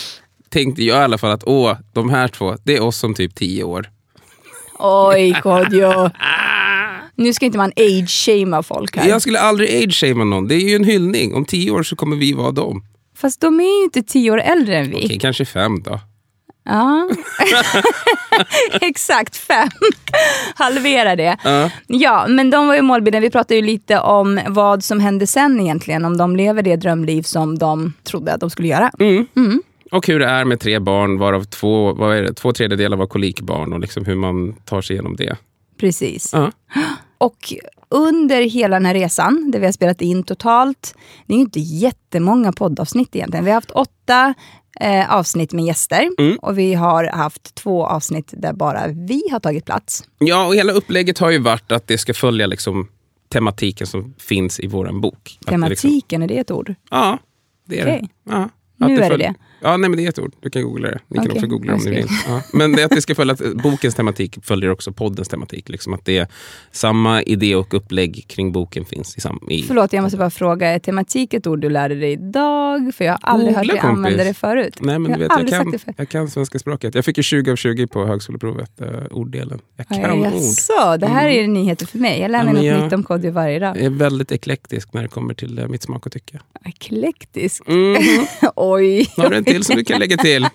[0.50, 3.36] tänkte jag i alla fall att åh, de här två, det är oss som typ
[3.36, 3.90] tio år.
[4.80, 6.10] Oj, Kodjo.
[7.16, 9.10] Nu ska inte man age-shamea folk här.
[9.10, 10.48] Jag skulle aldrig age-shamea någon.
[10.48, 11.34] Det är ju en hyllning.
[11.34, 12.84] Om tio år så kommer vi vara dem.
[13.18, 15.06] Fast de är ju inte tio år äldre än vi.
[15.06, 16.00] Okej, kanske fem då.
[16.66, 17.10] Ja.
[18.82, 19.70] Exakt, fem.
[20.56, 21.38] Halvera det.
[21.44, 21.72] Ja.
[21.88, 23.22] Ja, men de var ju målbilden.
[23.22, 26.06] Vi pratade ju lite om vad som hände sen egentligen.
[26.06, 28.92] Om de lever det drömliv som de trodde att de skulle göra.
[29.00, 29.62] Mm.
[29.92, 33.08] Och hur det är med tre barn, varav två, vad är det, två tredjedelar var
[33.08, 35.38] kolikbarn och liksom hur man tar sig igenom det.
[35.80, 36.30] Precis.
[36.34, 36.52] Ja.
[37.18, 37.54] Och
[37.90, 40.96] under hela den här resan, där vi har spelat in totalt,
[41.26, 43.46] det är ju inte jättemånga poddavsnitt egentligen.
[43.46, 44.34] Vi har haft åtta
[44.82, 46.38] eh, avsnitt med gäster Mm.
[46.42, 50.04] och vi har haft två avsnitt där bara vi har tagit plats.
[50.20, 52.88] Ja, och hela upplägget har ju varit att det ska följa liksom
[53.30, 55.14] tematiken som finns i vår bok.
[55.16, 56.74] Att det liksom, Tematiken, är det ett ord?
[56.90, 57.18] ja,
[57.68, 58.02] det är Okej.
[58.24, 58.32] det.
[58.32, 58.50] Ja,
[58.88, 59.34] Nu är det det.
[59.62, 60.34] Ja, nej, men det är ett ord.
[60.42, 61.00] Du kan googla det.
[61.08, 62.08] Ni kan Okej, också googla om jag ni vill.
[62.28, 62.42] Ja.
[62.54, 65.70] Men det att det ska följa att bokens tematik följer också poddens tematik.
[65.70, 66.28] Liksom att det är
[66.72, 70.68] samma idé och upplägg kring boken finns i, sam, i Förlåt, jag måste bara fråga,
[70.68, 72.92] är tematik ett ord du lärde dig idag?
[72.96, 73.98] För jag har aldrig Googla, hört dig kompis.
[73.98, 74.78] använda det förut.
[74.80, 76.96] Nej, men jag du vet, jag, kan, det jag kan svenska språket.
[76.96, 79.60] Jag fick ju 20 av 20 på högskoleprovet, uh, orddelen.
[79.78, 80.26] Jag kan ord.
[80.26, 82.20] Jaså, det här är nyheter för mig.
[82.22, 83.78] Jag lär Ja, mig men något jag- nytt om Kodjo varje dag.
[83.78, 86.40] Jag är väldigt eklektisk när det kommer till eh, mitt smak och tycke.
[86.66, 87.68] Eklektisk.
[87.68, 87.96] Mhm.
[88.56, 89.08] Oj.
[89.18, 90.48] Har du en till som du kan lägga till?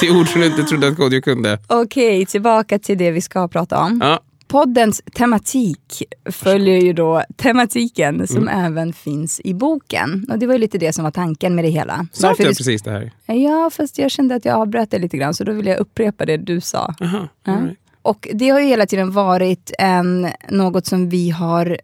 [0.00, 1.58] Till ord som du inte trodde att Kodjo kunde.
[1.66, 4.00] Okej, tillbaka till det vi ska prata om.
[4.04, 4.20] Ja.
[4.48, 8.64] Poddens tematik följer ju då tematiken som Mm.
[8.64, 10.26] även finns i boken.
[10.30, 12.06] Och det var ju lite det som var tanken med det hela.
[12.12, 13.12] Sa inte jag precis det här?
[13.26, 16.26] Ja, fast jag kände att jag avbröt det lite grann, så då vill jag upprepa
[16.26, 16.94] det du sa.
[17.00, 17.52] Aha, Ja.
[17.52, 17.78] right.
[18.02, 21.78] Och det har ju hela tiden varit en, något som vi har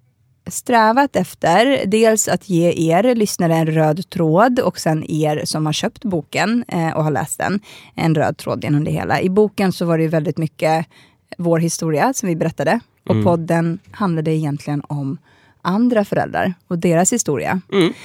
[0.47, 1.87] strävat efter.
[1.87, 6.65] Dels att ge er lyssnare en röd tråd och sen er som har köpt boken
[6.69, 7.61] eh, och har läst den,
[7.95, 9.21] en röd tråd genom det hela.
[9.21, 10.87] I boken så var det väldigt mycket
[11.39, 15.19] vår historia som vi berättade och podden handlade egentligen om
[15.63, 17.61] andra föräldrar och deras historia.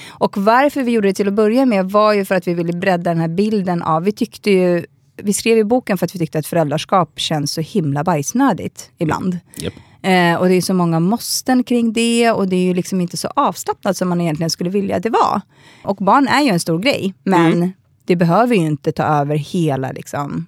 [0.08, 2.72] Och varför vi gjorde det till att börja med var ju för att vi ville
[2.72, 4.86] bredda den här bilden av, vi tyckte ju
[5.22, 9.38] vi skrev i boken för att vi tyckte att föräldraskap känns så himla bajsnödigt ibland.
[9.56, 9.74] Japp.
[10.02, 13.16] Eh, och det är så många måsten kring det och det är ju liksom inte
[13.16, 15.40] så avslappnat som man egentligen skulle vilja att det var.
[15.84, 17.72] Och barn är ju en stor grej, men
[18.04, 20.46] det behöver ju inte ta över hela liksom,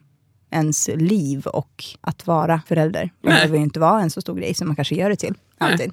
[0.50, 3.10] ens liv och att vara förälder.
[3.20, 3.34] Nej.
[3.34, 5.34] behöver ju inte vara en så stor grej som man kanske gör det till.
[5.58, 5.92] Alltid.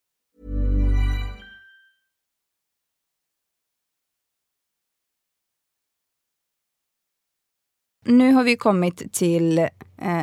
[8.05, 9.67] Nu har vi kommit till eh,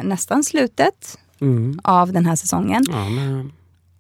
[0.03, 1.19] nästan slutet
[1.83, 2.85] av den här säsongen.
[2.88, 3.53] Ja, men,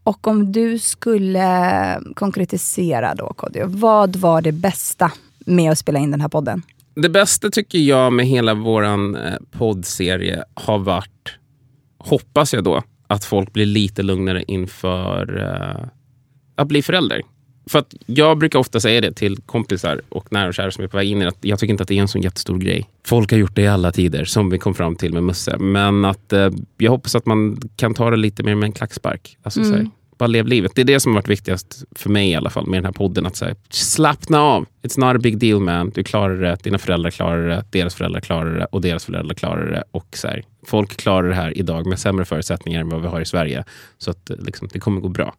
[0.02, 3.66] Och om du skulle konkretisera då, Kodjo.
[3.66, 6.62] Vad var det bästa med att spela in den här podden?
[7.02, 11.38] det bästa tycker jag med hela vår eh, poddserie har varit,
[11.98, 15.88] hoppas jag då, att folk blir lite lugnare inför eh,
[16.54, 17.22] att bli förälder.
[17.68, 20.88] För att jag brukar ofta säga det till kompisar och nära och kära som är
[20.88, 22.58] på väg in i det, att jag tycker inte att det är en sån jättestor
[22.58, 22.88] grej.
[23.04, 25.58] Folk har gjort det i alla tider, som vi kom fram till med Musse.
[25.58, 29.36] Men att eh, jag hoppas att man kan ta det lite mer med en klackspark.
[29.42, 30.72] Alltså, så här, bara lev livet.
[30.74, 32.92] Det är det som har varit viktigast för mig i alla fall med den här
[32.92, 33.26] podden.
[33.26, 34.66] Att säga, slappna av.
[34.82, 35.90] It's not a big deal man.
[35.94, 39.70] Du klarar det, dina föräldrar klarar det, deras föräldrar klarar det och deras föräldrar klarar
[39.70, 39.84] det.
[39.90, 43.20] Och så här, folk klarar det här idag med sämre förutsättningar än vad vi har
[43.20, 43.64] i Sverige.
[43.98, 45.34] Så att eh, liksom, det kommer gå bra.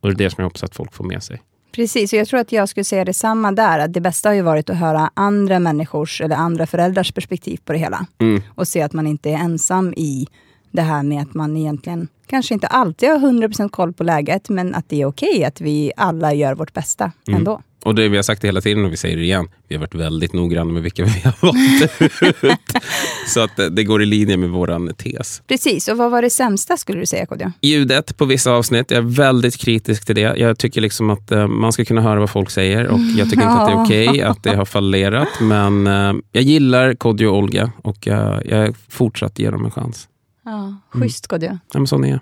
[0.00, 1.42] Och det är det som jag hoppas att folk får med sig.
[1.72, 3.78] Precis, och jag tror att jag skulle säga detsamma där.
[3.78, 7.72] Att det bästa har ju varit att höra andra människors eller andra föräldrars perspektiv på
[7.72, 8.06] det hela.
[8.54, 10.26] Och se att man inte är ensam i
[10.70, 14.74] det här med att man egentligen kanske inte alltid har 100% koll på läget, men
[14.74, 17.62] att det är okej att vi alla gör vårt bästa ändå.
[17.84, 19.48] Och det vi har sagt det hela tiden och vi säger det igen.
[19.68, 22.82] Vi har varit väldigt noggranna med vilka vi har valt ut.
[23.26, 25.42] Så att eh, det går i linje med våran tes.
[25.46, 27.52] Precis, och vad var det sämsta skulle du säga Kodjo?
[27.60, 30.20] Ljudet på vissa avsnitt, jag är väldigt kritisk till det.
[30.20, 33.42] Jag tycker liksom att eh, man ska kunna höra vad folk säger och jag tycker
[33.42, 35.28] inte att det är okej att det har fallerat.
[35.40, 40.08] Men eh, jag gillar Kodjo och Olga och jag, jag fortsatt ge dem en chans.
[40.44, 41.58] Ja, schysst Kodjo.
[41.72, 42.20] Ja, men sån är jag.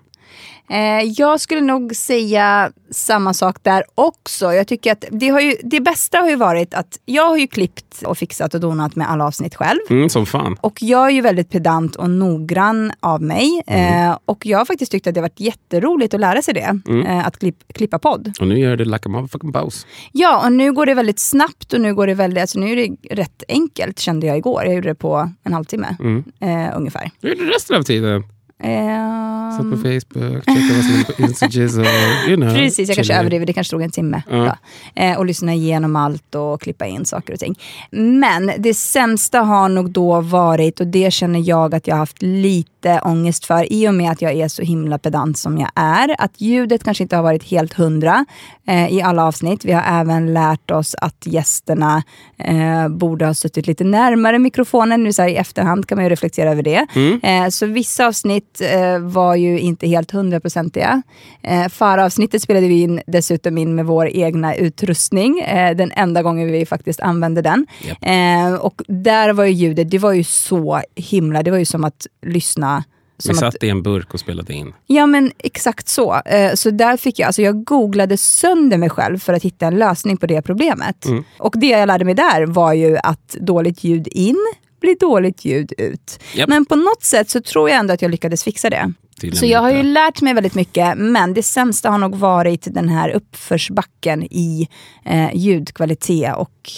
[0.70, 4.53] Eh, jag skulle nog säga samma sak där också.
[4.53, 7.46] Jag tycker att det, har ju, det bästa har ju varit att jag har ju
[7.46, 9.79] klippt och fixat och donat med alla avsnitt själv.
[9.90, 10.57] Mm, som fan.
[10.61, 13.62] Och jag är ju väldigt pedant och noggrann av mig.
[13.66, 14.11] Mm.
[14.11, 16.81] Eh, och jag har faktiskt tyckt att det har varit jätteroligt att lära sig det.
[16.88, 17.07] Mm.
[17.07, 18.33] Eh, att klipp, klippa podd.
[18.40, 19.87] Och nu gör det like a motherfucking boss.
[20.12, 22.77] Ja, och nu går det väldigt snabbt och nu går det väldigt, alltså nu är
[22.77, 24.64] det rätt enkelt kände jag igår.
[24.64, 26.24] Jag gjorde det på en halvtimme Mm.
[26.40, 27.11] eh, ungefär.
[27.22, 28.24] Är det resten av tiden?
[28.61, 31.85] Eh, Satt på Facebook, checkade vad som hände på Instagram
[32.29, 32.55] you know.
[32.55, 33.47] Precis, jag kanske överdriver.
[33.47, 34.23] Det kanske tog en timme.
[34.31, 34.53] Då.
[34.94, 37.59] Eh, och lyssna igenom allt och klippa in saker och ting.
[37.90, 42.23] Men det sämsta har nog då varit, och det känner jag att jag har haft
[42.23, 46.14] lite ångest för, i och med att jag är så himla pedant som jag är,
[46.18, 48.25] att ljudet kanske inte har varit helt hundra
[48.66, 49.64] eh, i alla avsnitt.
[49.64, 52.03] Vi har även lärt oss att gästerna
[52.38, 55.05] eh, borde ha suttit lite närmare mikrofonen.
[55.05, 56.87] Nu så här i efterhand kan man ju reflektera över det.
[57.23, 61.03] Eh, så vissa avsnitt eh, var ju inte helt hundraprocentiga.
[61.43, 65.41] Eh, Förra-avsnittet spelade vi in, dessutom in med vår egna utrustning.
[65.41, 67.67] Eh, den enda gången vi faktiskt använde den.
[68.03, 71.85] Eh, och där var ju ljudet, det var ju så himla, det var ju som
[71.85, 72.85] att lyssna
[73.17, 74.73] Vi som att, satt i en burk och spelade in.
[74.87, 76.15] Ja men exakt så.
[76.25, 79.79] Eh, Så där fick jag, alltså jag googlade sönder mig själv för att hitta en
[79.79, 81.07] lösning på det problemet.
[81.39, 84.37] Och det jag lärde mig där var ju att dåligt ljud in
[84.81, 86.19] blir dåligt ljud ut.
[86.35, 86.49] Japp.
[86.49, 88.93] Men på något sätt så tror jag ändå att jag lyckades fixa det.
[89.35, 92.88] Så jag har ju lärt mig väldigt mycket, men det sämsta har nog varit den
[92.88, 94.69] här uppförsbacken i
[95.05, 96.71] eh, ljudkvalitet och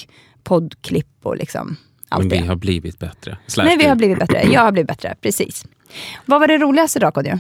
[0.43, 1.77] poddklipp och liksom
[2.09, 2.47] allt Men vi det.
[2.47, 3.39] har blivit bättre.
[3.47, 3.89] Slash Nej, vi du.
[3.89, 4.43] har blivit bättre.
[4.53, 5.65] Jag har blivit bättre, precis.
[6.27, 7.39] Vad var det roligaste då, Kodjo?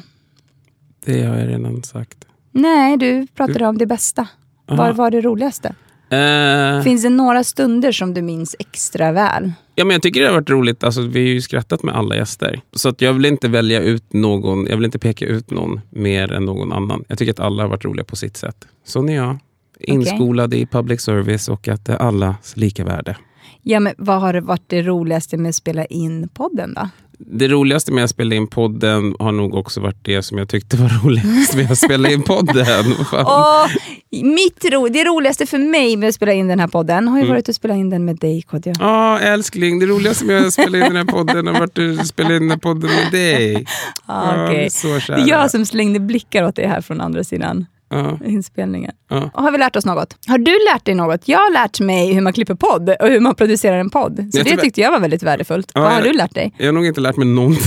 [1.05, 2.19] Det har jag redan sagt.
[2.53, 4.29] Nej, du pratade om det bästa.
[4.67, 5.75] Vad var det roligaste?
[6.11, 9.53] Eh, Finns det några stunder som du minns extra väl?
[9.75, 10.85] ja, men jag tycker det har varit roligt.
[10.85, 12.61] Alltså, vi har ju skrattat med alla gäster.
[12.73, 14.67] Så att jag vill inte välja ut någon.
[14.67, 17.05] Jag vill inte peka ut någon mer än någon annan.
[17.09, 18.57] Jag tycker att alla har varit roliga på sitt sätt.
[18.85, 19.39] Sån är jag.
[19.81, 23.17] Inskolad i public service och att det är allas lika värde.
[23.63, 26.89] Ja, men vad har varit det roligaste med att spela in podden då?
[27.27, 30.77] Det roligaste med att spela in podden har nog också varit det som jag tyckte
[30.77, 32.95] var roligast med att spela in podden.
[33.13, 33.67] Åh,
[34.11, 37.27] mitt ro, det roligaste för mig med att spela in den här podden har ju
[37.27, 38.75] varit att spela in den med dig Kodjo.
[38.79, 39.79] Ja, älskling.
[39.79, 42.51] Det roligaste med att spela in den här podden har varit att spela in den
[42.51, 43.67] här podden med dig.
[44.07, 44.71] Ah, okej.
[44.71, 48.19] så Det är jag som slängde blickar åt dig här från andra sidan Ja.
[48.25, 48.93] inspelningen.
[49.09, 49.31] Ja.
[49.35, 50.17] Och har vi lärt oss något?
[50.27, 51.29] Har du lärt dig något?
[51.29, 54.29] Jag har lärt mig hur man klipper podd och hur man producerar en podd.
[54.33, 55.71] Så Jag det tyckte jag var väldigt värdefullt.
[55.75, 56.53] Ja, Vad har du lärt dig?
[56.59, 57.61] Jag har nog inte lärt mig någonting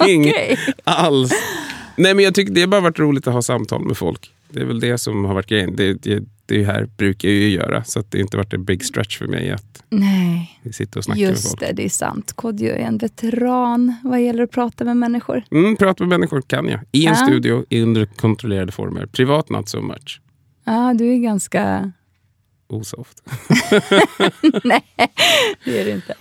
[0.00, 0.58] Okej.
[0.84, 1.32] alls.
[1.96, 4.30] Nej, men jag tycker det har bara varit roligt att ha samtal med folk.
[4.54, 5.76] Det är väl det som har varit grejen.
[5.76, 8.64] Det, det, det här brukar jag ju göra, så att det har inte varit en
[8.64, 11.60] big stretch för mig att Nej, sitta och snacka med just folk.
[11.60, 12.32] det, det är sant.
[12.32, 15.42] Kodjo är en veteran vad gäller att prata med människor.
[15.50, 16.80] Mm, prata med människor kan jag.
[16.92, 17.26] I en Ja.
[17.26, 19.06] studio, i under kontrollerade former.
[19.06, 20.20] Privat, not so much.
[20.64, 21.92] Ja, du är ganska...
[22.68, 23.22] Osoft.
[24.64, 24.82] Nej,
[25.64, 26.14] det är det inte.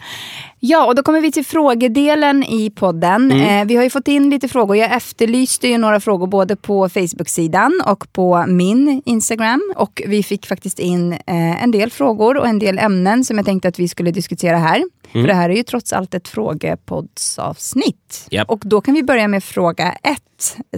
[0.59, 3.31] Ja, och då kommer vi till frågedelen i podden.
[3.31, 4.77] Eh, vi har ju fått in lite frågor.
[4.77, 9.73] Jag efterlyste ju några frågor både på Facebook-sidan och på min Instagram.
[9.75, 13.45] Och vi fick faktiskt in eh, en del frågor och en del ämnen som jag
[13.45, 14.83] tänkte att vi skulle diskutera här.
[15.21, 18.27] För det här är ju trots allt ett frågepoddsavsnitt.
[18.31, 18.49] Japp.
[18.49, 20.19] Och då kan vi börja med fråga ett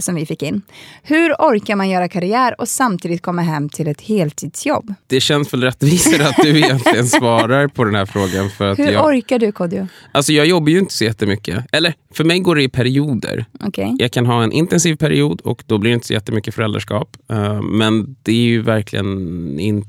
[0.00, 0.62] som vi fick in.
[1.02, 4.94] Hur orkar man göra karriär och samtidigt komma hem till ett heltidsjobb?
[5.06, 8.50] Det känns väl rättvisare att du egentligen svarar på den här frågan.
[8.50, 9.86] För att Hur jag, orkar du Kodjo?
[10.12, 11.64] alltså jag jobbar ju inte så jättemycket.
[11.72, 13.44] Eller för mig går det i perioder.
[13.60, 13.94] Okej.
[13.98, 17.16] Jag kan ha en intensiv period och då blir det inte så jättemycket föräldraskap.
[17.30, 19.88] Eh, Men det är ju verkligen inte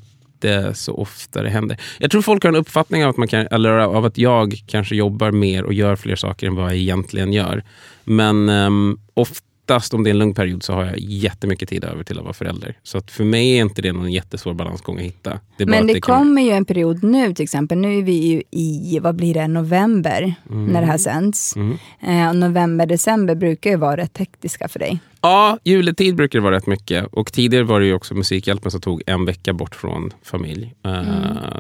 [0.73, 1.78] så ofta det händer.
[2.00, 4.95] Jag tror folk har en uppfattning av att, man kan, eller av att jag kanske
[4.95, 7.63] jobbar mer och gör fler saker än vad jag egentligen gör.
[8.04, 12.04] Men um, oftast om det är en lugn period så har jag jättemycket tid över
[12.04, 12.78] till att vara förälder.
[12.84, 15.39] Så att för mig är inte det någon jättesvår balansgång att hitta.
[15.58, 17.78] Det Men att det kan- kommer ju en period nu till exempel.
[17.78, 21.56] Nu är vi ju i, vad blir det, november när det här sänds.
[22.02, 25.00] Eh, och november, december brukar ju vara rätt hektiska för dig.
[25.28, 27.06] Ja, juletid brukar det vara rätt mycket.
[27.12, 30.74] Och tidigare var det ju också Musikhjälpen som tog en vecka bort från familj.
[30.86, 30.92] Eh,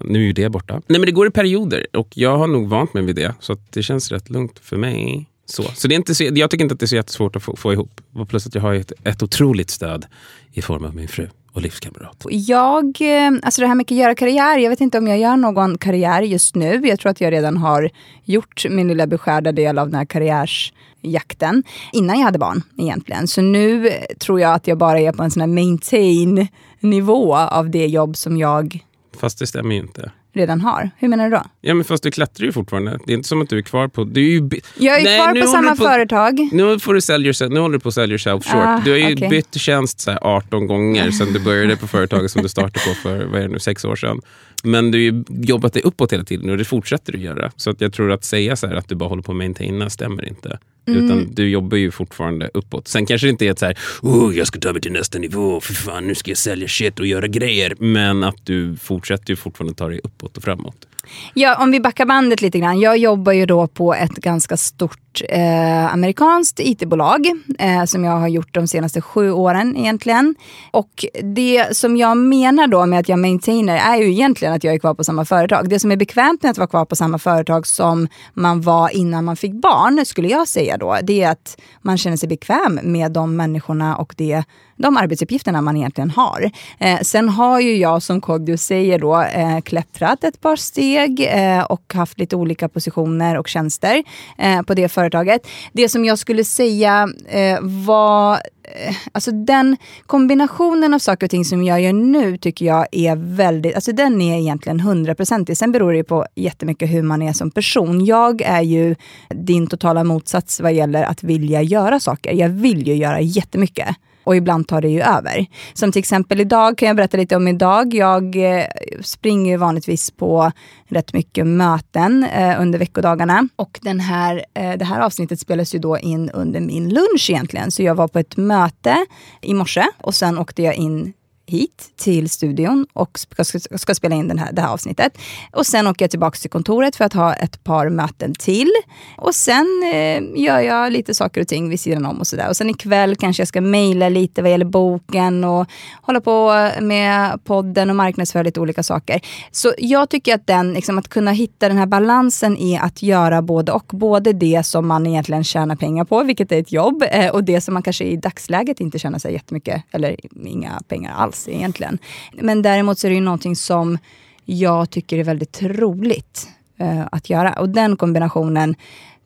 [0.03, 0.73] Nu är ju det borta.
[0.73, 3.33] Nej men det går i perioder och jag har nog vant mig vid det.
[3.39, 5.29] Så det känns rätt lugnt för mig.
[5.45, 7.43] Så, så det är inte så, jag tycker inte att det är så jättesvårt att
[7.43, 8.01] få, få ihop.
[8.13, 10.05] Och plus att jag har ett, ett otroligt stöd
[10.53, 11.27] i form av min fru
[11.57, 12.25] och livskamrat.
[12.29, 15.37] Jag, eh, alltså det här med att göra karriär, jag vet inte om jag gör
[15.37, 16.81] någon karriär just nu.
[16.87, 17.89] Jag tror att jag redan har
[18.23, 23.27] gjort min lilla beskärda del av den här karriärsjakten innan jag hade barn egentligen.
[23.27, 26.47] Så nu tror jag att jag bara är på en sån här maintain
[26.79, 28.83] nivå av det jobb som jag
[29.19, 30.11] Fast det stämmer ju inte.
[30.37, 30.89] Redan har.
[30.97, 31.43] Hur menar du då?
[31.61, 32.99] Ja men fast du klättrar ju fortfarande.
[33.05, 34.03] Det är inte som att du är kvar på...
[34.03, 36.49] Du är ju, Jag är Nej, kvar på samma på- företag.
[36.51, 38.55] Nu, får du sell yourself, nu håller du på att sell yourself short.
[38.65, 39.29] Ah, du har ju okej.
[39.29, 42.93] bytt tjänst så här 18 gånger sedan du började på företaget som du startade på
[42.93, 44.21] för vad är det nu, sex år sedan.
[44.63, 47.51] Men du har ju jobbat dig uppåt hela tiden och det fortsätter du göra.
[47.55, 49.89] Så att jag tror att säga så här att du bara håller på att maintaina
[49.89, 50.59] stämmer inte.
[50.87, 51.05] Mm.
[51.05, 52.87] Utan du jobbar ju fortfarande uppåt.
[52.87, 55.19] Sen kanske det inte är ett så här, oh, jag ska ta mig till nästa
[55.19, 57.75] nivå, för fan nu ska jag sälja shit och göra grejer.
[57.79, 60.87] Men att du fortsätter ju fortfarande ta dig uppåt och framåt.
[61.33, 62.79] Ja, om vi backar bandet lite grann.
[62.79, 67.27] Jag jobbar ju då på ett ganska stort eh, amerikanskt IT-bolag
[67.59, 70.35] eh, som jag har gjort de senaste sju åren egentligen.
[70.71, 74.73] Och det som jag menar då med att jag maintainer är ju egentligen att jag
[74.73, 75.69] är kvar på samma företag.
[75.69, 79.25] Det som är bekvämt med att vara kvar på samma företag som man var innan
[79.25, 83.11] man fick barn, skulle jag säga då, det är att man känner sig bekväm med
[83.11, 84.43] de människorna och det
[84.77, 86.51] de arbetsuppgifterna man egentligen har.
[86.79, 91.63] Eh, sen har ju jag, som Kodjo säger, då, eh, klättrat ett par steg eh,
[91.63, 94.03] och haft lite olika positioner och tjänster
[94.37, 95.47] eh, på det företaget.
[95.73, 101.45] Det som jag skulle säga eh, var Eh, alltså den kombinationen av saker och ting
[101.45, 105.57] som jag gör nu tycker jag är väldigt, alltså den är egentligen hundraprocentig.
[105.57, 108.05] Sen beror det ju på jättemycket hur man är som person.
[108.05, 108.95] Jag är ju
[109.29, 112.33] din totala motsats vad gäller att vilja göra saker.
[112.33, 113.95] Jag vill ju göra jättemycket
[114.27, 115.45] och ibland tar det ju över.
[115.73, 117.93] Som till exempel idag kan jag berätta lite om idag.
[117.93, 118.65] Jag eh,
[119.01, 120.51] springer ju vanligtvis på
[120.87, 123.47] rätt mycket möten eh, under veckodagarna.
[123.55, 127.71] Och den här, eh, det här avsnittet spelas ju då in under min lunch egentligen.
[127.71, 129.05] Så jag var på ett möte
[129.41, 131.13] i morse och sen åkte jag in
[131.47, 133.43] hit till studion och ska,
[133.77, 135.17] ska, spela in den här, det här avsnittet.
[135.51, 138.71] Och sen åker jag tillbaka till kontoret för att ha ett par möten till.
[139.17, 142.49] Och sen eh, gör jag lite saker och ting vid sidan om och sådär.
[142.49, 145.67] Och sen ikväll kanske jag ska mejla lite vad gäller boken och
[146.01, 149.21] hålla på med podden och marknadsföra lite olika saker.
[149.51, 153.41] Så jag tycker att den, liksom, att kunna hitta den här balansen i att göra
[153.41, 153.85] både och.
[153.87, 157.61] Både det som man egentligen tjänar pengar på, vilket är ett jobb, eh, och det
[157.61, 161.97] som man kanske i dagsläget inte tjänar sig jättemycket, eller inga pengar alls egentligen.
[162.33, 163.97] Men däremot så är det ju någonting som
[164.45, 166.47] jag tycker är väldigt roligt
[166.77, 167.53] eh, att göra.
[167.53, 168.75] Och den kombinationen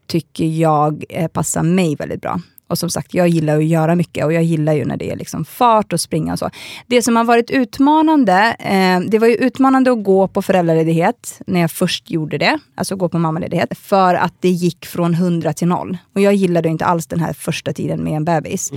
[0.07, 2.39] tycker jag eh, passar mig väldigt bra.
[2.67, 5.15] Och som sagt, jag gillar att göra mycket och jag gillar ju när det är
[5.15, 6.49] liksom fart och springa och så.
[6.87, 11.59] Det som har varit utmanande, eh, det var ju utmanande att gå på föräldraledighet när
[11.59, 15.67] jag först gjorde det, alltså gå på mammaledighet, för att det gick från 100 till
[15.67, 15.97] noll.
[16.15, 18.71] Och jag gillade inte alls den här första tiden med en bebis.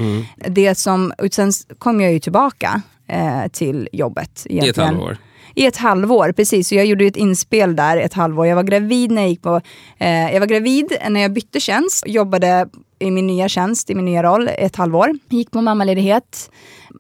[0.49, 4.47] Det som, och sen kom jag ju tillbaka eh, till jobbet.
[4.47, 4.89] I ett egentligen.
[4.89, 5.19] halvår.
[5.55, 6.69] I ett halvår, precis.
[6.69, 8.47] Så jag gjorde ett inspel där ett halvår.
[8.47, 9.61] Jag var gravid när jag gick på...
[9.99, 12.05] Eh, jag var gravid när jag bytte tjänst.
[12.07, 15.19] Jobbade i min nya tjänst, i min nya roll, ett halvår.
[15.29, 16.51] Gick på mammaledighet.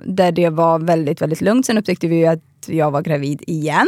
[0.04, 1.66] Där det var väldigt, väldigt lugnt.
[1.66, 3.86] Sen upptäckte vi att jag var gravid igen.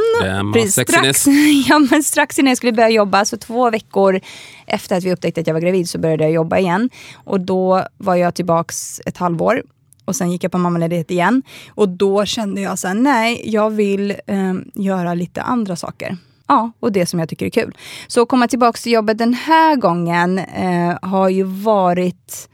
[0.54, 1.26] Precis, strax,
[1.68, 4.20] ja, men strax innan jag skulle börja jobba, så två veckor
[4.66, 6.90] efter att vi upptäckte att jag var gravid så började jag jobba igen.
[7.14, 9.62] Och då var jag tillbaks ett halvår
[10.06, 11.42] och sen gick jag på mammaledighet igen.
[11.68, 16.16] Och då kände jag så här, nej, jag vill eh, göra lite andra saker.
[16.48, 17.76] Ja, och det som jag tycker är kul.
[18.06, 22.48] Så att komma tillbaka till jobbet den här gången eh, har ju varit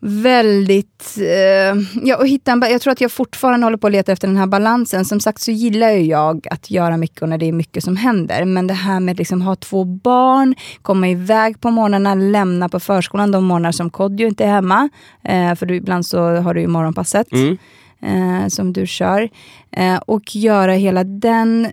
[0.00, 1.16] väldigt...
[1.18, 4.28] Eh, ja, och hitta en, jag tror att jag fortfarande håller på att leta efter
[4.28, 5.04] den här balansen.
[5.04, 8.44] Som sagt så gillar jag att göra mycket och när det är mycket som händer.
[8.44, 12.80] Men det här med att liksom ha två barn, komma iväg på morgnarna, lämna på
[12.80, 14.88] förskolan de morgnar som Kodjo inte är hemma.
[15.24, 17.32] Eh, för du, ibland så har du ju morgonpasset.
[17.32, 17.58] Mm.
[18.02, 19.28] Eh, som du kör.
[19.72, 21.72] Eh, och göra hela den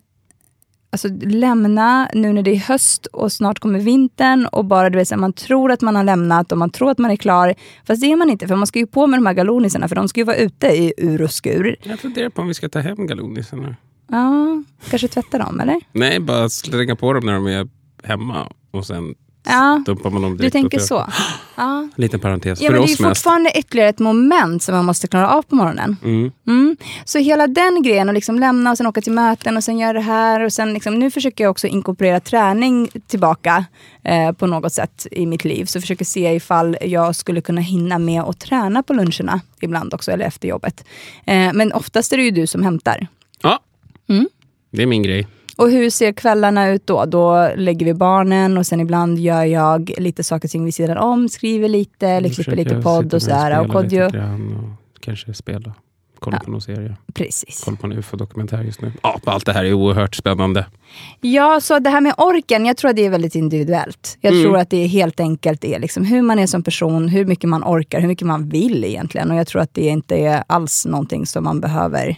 [0.90, 5.08] alltså, lämna nu när det är höst och snart kommer vintern och bara du vet,
[5.08, 7.56] så man tror att man har lämnat och man tror att man är klar.
[7.88, 9.96] Fast det är man inte för man ska ju på med de här galonisarna för
[9.96, 11.76] de ska ju vara ute i ur och skur.
[11.84, 13.76] Jag funderar på om vi ska ta hem galonisarna.
[14.08, 15.82] Ja, kanske tvätta dem eller?
[15.92, 17.68] Nej, bara slänga på dem när de är
[18.04, 19.16] hemma och sen
[19.48, 20.84] Ja, dumpar man dem du direkt tänker upp.
[20.84, 21.08] så.
[21.60, 21.88] Ja.
[21.96, 22.62] Liten parentes.
[22.62, 23.18] Ja, för men det är oss ju mest.
[23.20, 25.98] fortfarande ytterligare ett moment som man måste klara av på morgonen.
[26.04, 26.32] Mm.
[26.48, 26.78] Mm.
[27.06, 29.94] Så hela den grejen, att liksom lämna och sen åka till möten och sen göra
[29.94, 30.44] det här.
[30.46, 33.66] Och sen liksom, nu försöker jag också inkorporera träning tillbaka
[34.04, 35.66] eh, på något sätt i mitt liv.
[35.66, 40.12] Så försöker se ifall jag skulle kunna hinna med att träna på luncherna ibland också,
[40.12, 40.84] eller efter jobbet.
[41.26, 43.08] Eh, men oftast är det ju du som hämtar.
[43.42, 43.60] Ja,
[44.10, 44.28] Mm.
[44.72, 45.28] det är min grej.
[45.58, 47.06] Och hur ser kvällarna ut då?
[47.06, 50.98] Då lägger vi barnen och sen ibland gör jag lite saker och ting vid sidan
[50.98, 53.60] om, skriver lite, eller klipper lite podd och sådär.
[53.60, 54.12] Och Kodjo, och
[55.00, 55.74] kanske spela.
[56.20, 56.46] Kolla Ja.
[56.46, 56.96] på någon serie.
[57.14, 57.62] precis.
[57.66, 58.92] Kolla på en ufo-dokumentär just nu.
[59.04, 60.66] Ja, allt det här är oerhört spännande.
[61.22, 64.18] Ja, så det här med orken, jag tror att det är väldigt individuellt.
[64.22, 64.44] Jag Mm.
[64.46, 67.50] tror att det är helt enkelt är liksom hur man är som person, hur mycket
[67.50, 69.32] man orkar, hur mycket man vill egentligen.
[69.32, 72.16] Och jag tror att det inte är alls någonting som man behöver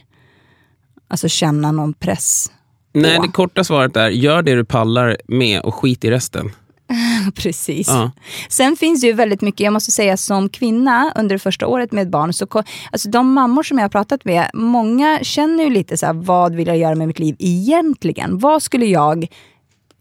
[1.07, 2.51] alltså, känna någon press
[2.93, 6.51] Nej, det korta svaret är gör det du pallar med och skit i resten.
[7.35, 7.87] Precis.
[7.87, 8.11] Ja.
[8.49, 11.91] Sen finns det ju väldigt mycket, jag måste säga som kvinna under det första året
[11.91, 12.47] med ett barn, så
[12.91, 16.55] alltså de mammor som jag har pratat med, många känner ju lite så här, vad
[16.55, 18.37] vill jag göra med mitt liv egentligen?
[18.37, 19.27] Vad skulle jag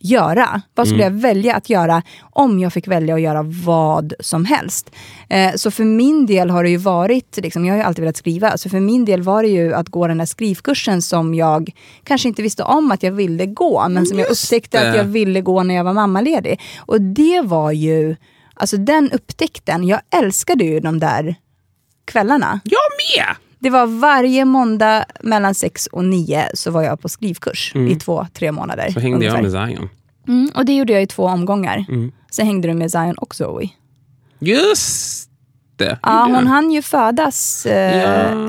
[0.00, 0.62] göra?
[0.74, 4.90] Vad skulle jag välja att göra om jag fick välja att göra vad som helst?
[5.28, 8.16] Eh, så för min del har det ju varit, liksom, jag har ju alltid velat
[8.16, 11.70] skriva, så för min del var det ju att gå den här skrivkursen som jag
[12.04, 14.98] kanske inte visste om att jag ville gå, men som jag Just upptäckte att det.
[14.98, 16.60] jag ville gå när jag var mammaledig.
[16.78, 18.16] Och det var ju,
[18.54, 21.34] alltså den upptäckten, jag älskade ju de där
[22.04, 22.60] kvällarna.
[22.64, 22.80] Jag
[23.16, 23.47] med!
[23.58, 28.26] Det var varje måndag mellan sex och nio så var jag på skrivkurs i två,
[28.34, 28.82] tre månader.
[28.82, 28.94] Mm.
[28.94, 29.60] Så hängde jag ungefär.
[29.60, 29.88] med Zion.
[30.28, 31.84] Mm, och det gjorde jag i två omgångar.
[31.88, 32.12] Mm.
[32.30, 33.68] Sen hängde du med Zion och Zoe.
[34.38, 35.17] Just
[35.78, 35.98] det.
[36.02, 38.48] Ja, hon hann ju födas eh, Ja.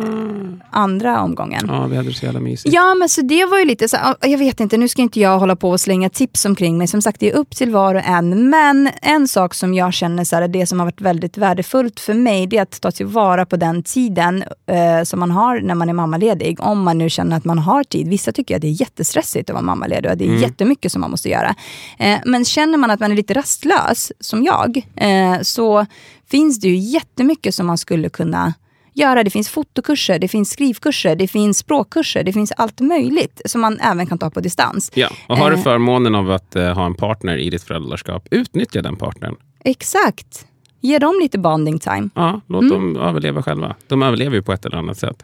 [0.72, 1.66] andra omgången.
[1.68, 2.76] ja, vi hade det så jävla mysigt.
[2.76, 5.20] Ja, men så det var ju lite så ja, jag vet inte, nu ska inte
[5.20, 6.88] jag hålla på och slänga tips omkring mig.
[6.88, 8.50] Som sagt, det är upp till var och en.
[8.50, 12.14] Men en sak som jag känner, så här, det som har varit väldigt värdefullt för
[12.14, 15.90] mig, det är att ta tillvara på den tiden eh, som man har när man
[15.90, 16.58] är mammaledig.
[16.62, 18.08] Om man nu känner att man har tid.
[18.10, 21.12] Vissa tycker att det är jättestressigt att vara mammaledig och det är jättemycket som man
[21.12, 21.56] måste göra.
[22.00, 25.86] Eh, men känner man att man är lite rastlös, som jag, eh, så
[26.32, 28.54] finns det ju jättemycket som man skulle kunna
[28.94, 29.24] göra.
[29.24, 33.80] Det finns fotokurser, det finns skrivkurser, det finns språkkurser, det finns allt möjligt som man
[33.80, 34.92] även kan ta på distans.
[34.96, 35.64] Ja, och har du Eh.
[35.64, 39.36] förmånen av att eh, ha en partner i ditt föräldraskap, utnyttja den partnern.
[39.64, 40.46] Exakt.
[40.82, 42.10] Ge dem lite bonding time.
[42.16, 42.74] Ja, låt Mm.
[42.94, 43.76] dem överleva själva.
[43.88, 45.24] De överlever ju på ett eller annat sätt.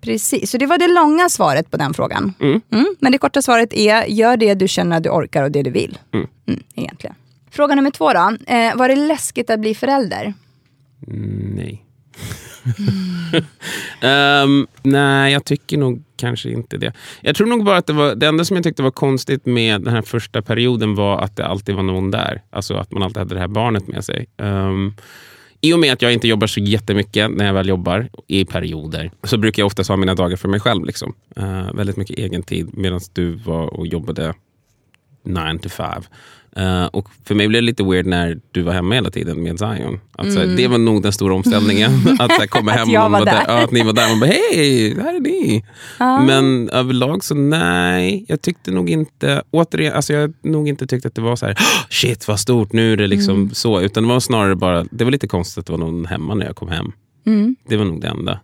[0.00, 2.34] Precis, så det var det långa svaret på den frågan.
[2.40, 2.60] Mm.
[3.00, 5.70] Men det korta svaret är, gör det du känner att du orkar och det du
[5.70, 5.98] vill.
[6.14, 6.26] Mm.
[6.48, 7.16] Mm, egentligen.
[7.50, 8.36] Fråga nummer två då.
[8.46, 10.34] Eh, var det läskigt att bli förälder?
[11.00, 11.86] Nej.
[14.44, 16.92] um, nej, jag tycker nog kanske inte det.
[17.20, 19.82] Jag tror nog bara att det var det enda som jag tyckte var konstigt med
[19.82, 22.42] den här första perioden var att det alltid var någon där.
[22.50, 24.26] Alltså att man alltid hade det här barnet med sig.
[24.36, 24.94] Um,
[25.60, 29.10] I och med att jag inte jobbar så jättemycket när jag väl jobbar i perioder
[29.22, 30.84] så brukar jag oftast ha mina dagar för mig själv.
[30.84, 31.14] Liksom.
[31.38, 34.34] Uh, väldigt mycket egen tid medan du var och jobbade
[35.22, 36.02] 9 to 5.
[36.58, 39.58] Uh, och för mig blev det lite weird när du var hemma hela tiden med
[39.58, 40.00] Zion.
[40.12, 41.90] Att, här, Det var nog den stora omställningen.
[42.18, 42.94] att så här, komma hem Mm.
[42.94, 43.44] jag och var där.
[43.46, 45.64] Ja, att ni var där och bara hej, här är ni.
[46.26, 51.14] Men överlag så nej, jag tyckte nog inte, återigen, alltså jag nog inte tyckt att
[51.14, 53.54] det var så här, "Oh, shit vad stort, nu är det liksom Mm.
[53.54, 53.80] så.
[53.80, 56.46] Utan det var snarare bara, det var lite konstigt att det var någon hemma när
[56.46, 56.92] jag kom hem.
[57.26, 57.56] Mm.
[57.68, 58.40] Det var nog det enda.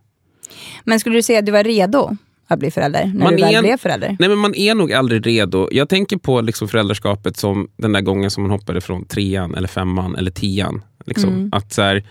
[0.84, 2.16] Men skulle du säga att du var redo
[2.52, 3.10] att bli förälder?
[3.14, 4.16] När Man du väl är- blev förälder?
[4.18, 5.68] Nej men man är nog aldrig redo.
[5.72, 9.68] Jag tänker på liksom föräldraskapet som den där gången som man hoppade från trean, eller
[9.68, 10.82] femman eller tian.
[11.06, 11.48] Liksom.
[11.52, 12.04] Att så här,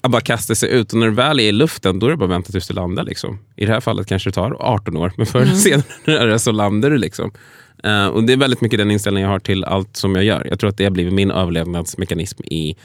[0.00, 2.16] att bara kasta sig ut och när du väl är i luften då är det
[2.16, 3.04] bara att vänta tills du landar.
[3.04, 3.38] Liksom.
[3.56, 6.90] I det här fallet kanske det tar 18 år, men förr eller senare så landar
[6.90, 6.98] du.
[6.98, 7.30] Liksom.
[7.84, 10.46] Eh, och Det är väldigt mycket den inställningen jag har till allt som jag gör.
[10.50, 12.76] Jag tror att det har blivit min överlevnadsmekanism i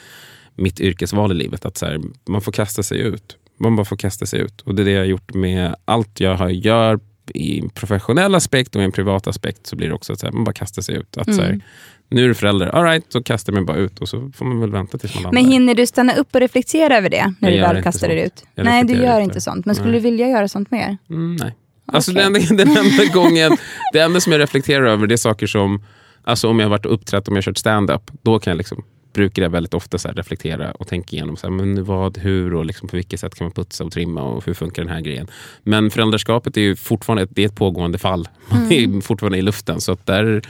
[0.55, 1.65] mitt yrkesval i livet.
[1.65, 3.37] Att så här, man får kasta sig ut.
[3.57, 4.61] Man bara får kasta sig ut.
[4.61, 6.99] Och det är det jag har gjort med allt jag har, gör
[7.33, 10.29] i en professionell aspekt och i en privat aspekt så blir det också att så
[10.31, 11.17] man bara kastar sig ut.
[11.17, 11.45] Att, så Mm.
[11.45, 11.61] här,
[12.09, 14.59] nu är du förälder, all right, så kastar mig bara ut och så får man
[14.59, 15.41] väl vänta tills man landar.
[15.41, 18.25] Men hinner du stanna upp och reflektera över det när Jag du väl kastar dig
[18.25, 18.43] ut?
[18.55, 19.41] Jag Nej, du gör inte.
[19.41, 19.65] sånt.
[19.65, 19.99] Men skulle Nej.
[19.99, 20.97] du vilja göra sånt mer?
[21.09, 21.55] Mm, nej.
[21.85, 23.57] Alltså den, enda, den enda gången,
[23.93, 25.83] det enda som jag reflekterar över det är saker som,
[26.23, 28.83] alltså om jag har varit uppträtt, om jag har kört stand-up, då kan jag liksom,
[29.17, 32.65] brukar jag väldigt ofta så reflektera och tänka igenom så här, men vad, hur och
[32.65, 35.27] liksom på vilket sätt kan man putsa och trimma och hur funkar den här grejen.
[35.63, 38.27] Men föräldraskapet är ju fortfarande ett, det är ett pågående fall.
[38.49, 38.97] Man Mm.
[38.97, 39.81] är fortfarande i luften.
[39.81, 40.41] Så där,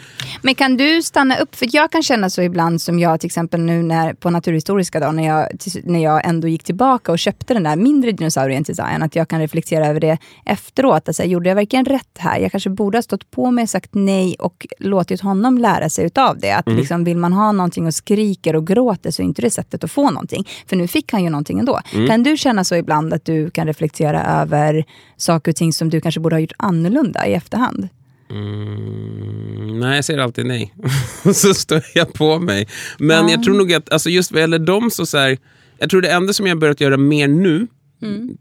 [0.42, 1.56] Men kan du stanna upp?
[1.56, 5.16] För jag kan känna så ibland som jag till exempel nu när, på Naturhistoriska dagen
[5.16, 5.48] när jag,
[5.84, 9.28] när jag ändå gick tillbaka och köpte den där mindre dinosaurien till Zion, att jag
[9.28, 11.08] kan reflektera över det efteråt.
[11.08, 12.40] Alltså, gjorde jag verkligen rätt här?
[12.40, 16.40] Jag kanske borde ha stått på mig, sagt nej och låtit honom lära sig utav
[16.40, 16.52] det.
[16.52, 19.84] Att liksom, vill man ha någonting och skriker och gråter så är inte det sättet
[19.84, 20.48] att få någonting.
[20.68, 21.82] För nu fick han ju någonting ändå.
[22.08, 24.86] Kan du känna så ibland att du kan reflektera över
[25.18, 27.90] saker och ting som du kanske borde ha gjort annorlunda i efterhand?
[28.30, 30.74] Mm, nej, jag säger alltid nej.
[31.34, 32.68] så står jag på mig.
[32.98, 35.38] Men jag tror nog att alltså just vad gäller dem så, så här,
[35.78, 37.68] jag tror det enda som jag börjat göra mer nu,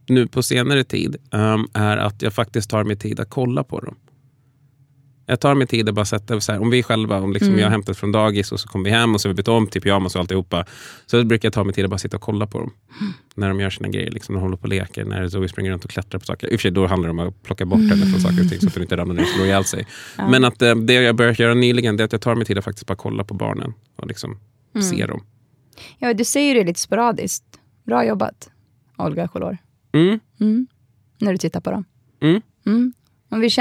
[0.06, 3.80] nu på senare tid, um, är att jag faktiskt tar mig tid att kolla på
[3.80, 3.94] dem.
[5.26, 7.66] Jag tar mig tid att bara sätta, så här, om vi själva, om liksom jag
[7.66, 9.66] har hämtat från dagis och så kommer vi hem och så har vi bytt om
[9.66, 10.64] till pyjamas och alltihopa.
[11.06, 12.72] Så brukar jag ta mig tid att bara sitta och kolla på dem.
[13.34, 15.70] När de gör sina grejer, liksom, när de håller på och leker, när Zoe springer
[15.70, 16.46] runt och klättrar på saker.
[16.46, 18.50] I och för sig då handlar det om att plocka bort henne från saker och
[18.50, 19.86] ting så att hon inte ramlar ner och slår ihjäl sig.
[20.16, 22.58] Men att eh, det jag börjat göra nyligen det är att jag tar mig tid
[22.58, 24.38] att faktiskt bara kolla på barnen och liksom
[24.90, 25.22] se dem.
[25.98, 27.44] Ja, du säger det lite sporadiskt.
[27.84, 28.50] Bra jobbat,
[28.96, 29.58] Olga Scholor.
[30.40, 30.66] Mm.
[31.18, 31.84] När du tittar på dem.
[32.66, 32.92] Mm.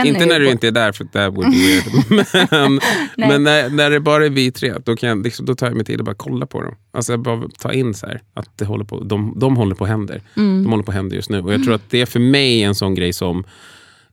[0.05, 2.45] Inte när du inte är där, för that would be weird.
[2.51, 2.79] men
[3.17, 5.75] men när, när det bara är vi tre, då, kan jag, liksom, då tar jag
[5.75, 6.75] mig tid att bara kolla på dem.
[6.91, 9.85] Alltså jag bara ta in så här, att det håller på, de, de håller på
[9.85, 10.21] händer.
[10.37, 10.63] Mm.
[10.63, 11.41] De håller på händer just nu.
[11.41, 13.43] Och jag tror att det är för mig en sån grej som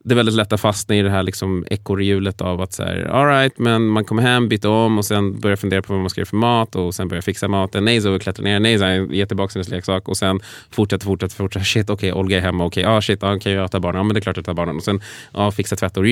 [0.04, 3.04] det är väldigt lätt att fastna i det här liksom ekorrhjulet av att så här,
[3.04, 6.10] all right, men man kommer hem, byter om och sen börjar fundera på vad man
[6.10, 7.84] ska göra för mat och sen börjar fixa maten.
[7.84, 8.60] Nej, så klättrar ner.
[8.60, 8.84] Nej, så
[9.14, 10.40] ger tillbaka hennes leksak och sen
[10.70, 11.64] fortsätter, fortsätter, fortsätter.
[11.64, 12.64] Shit, okej, Olga är hemma.
[12.64, 13.98] Okej, ah, shit, ah, kan jag ta barnen?
[13.98, 14.76] Ja, men det är klart jag tar barnen.
[14.76, 15.00] Och sen
[15.32, 16.04] ah, fixa tvätt och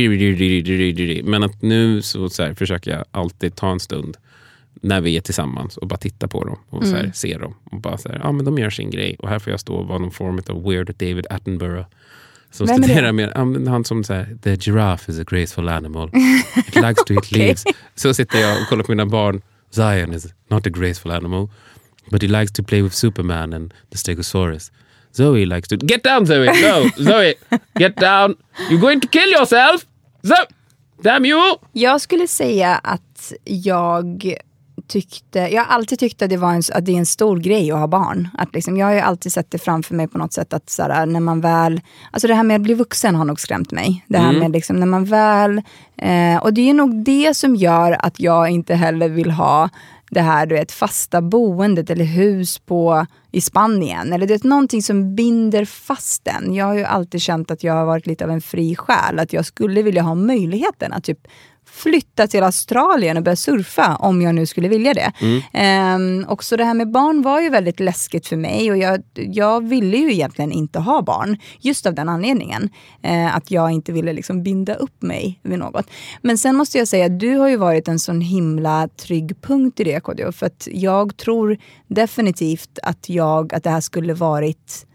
[1.25, 4.17] Men att nu så, så här, försöker jag alltid ta en stund
[4.83, 7.55] när vi är tillsammans och bara titta på dem och så här, se dem.
[7.65, 9.75] Och bara så här, ja men de gör sin grej och här får jag stå
[9.75, 11.87] och vara någon form av weird David Attenborough.
[12.51, 16.11] Som Vem studerar med, ja, men han som säger the giraffe is a graceful animal.
[16.69, 17.65] It likes to eat leaves.
[17.95, 19.43] Så sitter jag och kollar på mina barn.
[19.71, 21.49] Zion is not a graceful animal.
[22.11, 24.73] But he likes to play with Superman and the Stegosaurus.
[25.13, 25.77] Zoe likes to...
[25.77, 26.47] Get down Zoe!
[26.47, 26.91] No!
[27.05, 27.35] Zoe!
[27.79, 28.37] Get down!
[28.69, 29.87] You're going to kill yourself!
[30.27, 30.47] Zoe!
[31.03, 31.57] Damn you!
[31.73, 34.35] Jag skulle säga att jag
[34.91, 37.73] tyckte, jag har alltid tyckt att det, var en, att det är en stor grej
[37.73, 38.29] att ha barn.
[38.39, 40.83] Att liksom, jag har ju alltid sett det framför mig på något sätt att så
[40.83, 41.81] här, när man väl,
[42.11, 44.05] alltså det här med att bli vuxen har nog skrämt mig.
[44.07, 45.63] Det här med liksom när man väl,
[45.97, 49.69] eh, och det är nog det som gör att jag inte heller vill ha
[50.11, 54.13] det här du vet, fasta boendet eller hus på, i Spanien.
[54.13, 56.55] Eller det är någonting som binder fast en.
[56.55, 59.19] Jag har ju alltid känt att jag har varit lite av en fri själ.
[59.19, 61.29] Att jag skulle vilja ha möjligheten att typ
[61.73, 65.13] flytta till Australien och börja surfa om jag nu skulle vilja det.
[65.53, 69.03] Ehm, och så det här med barn var ju väldigt läskigt för mig och jag,
[69.15, 71.37] jag ville ju egentligen inte ha barn.
[71.61, 72.71] Just av den anledningen.
[73.03, 75.87] Eh, att jag inte ville liksom binda upp mig vid något.
[76.23, 79.81] Men sen måste jag säga att du har ju varit en sån himla trygg punkt
[79.81, 80.33] i det KDO.
[80.33, 81.57] För att jag tror
[81.89, 84.87] definitivt att, jag, att det här skulle varit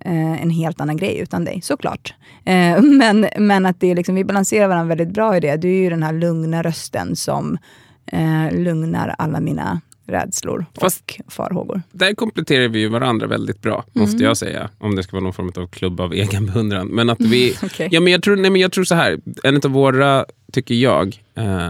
[0.00, 2.14] eh, en helt annan grej utan dig, såklart.
[2.44, 5.56] Eh, men, men att det är liksom, vi balanserar varandra väldigt bra i det.
[5.56, 7.58] Du är ju den här lugna rösten som
[8.06, 11.82] eh, lugnar alla mina rädslor Fast- och farhågor.
[11.92, 14.68] där kompletterar vi ju varandra väldigt bra, måste jag säga.
[14.78, 16.86] Om det ska vara någon form av klubb av egen beundran.
[16.88, 17.54] Men att vi...
[17.62, 17.88] Okej.
[17.90, 21.22] ja, men jag, tror, nej, men jag tror så här, en av våra, tycker jag,
[21.34, 21.68] eh,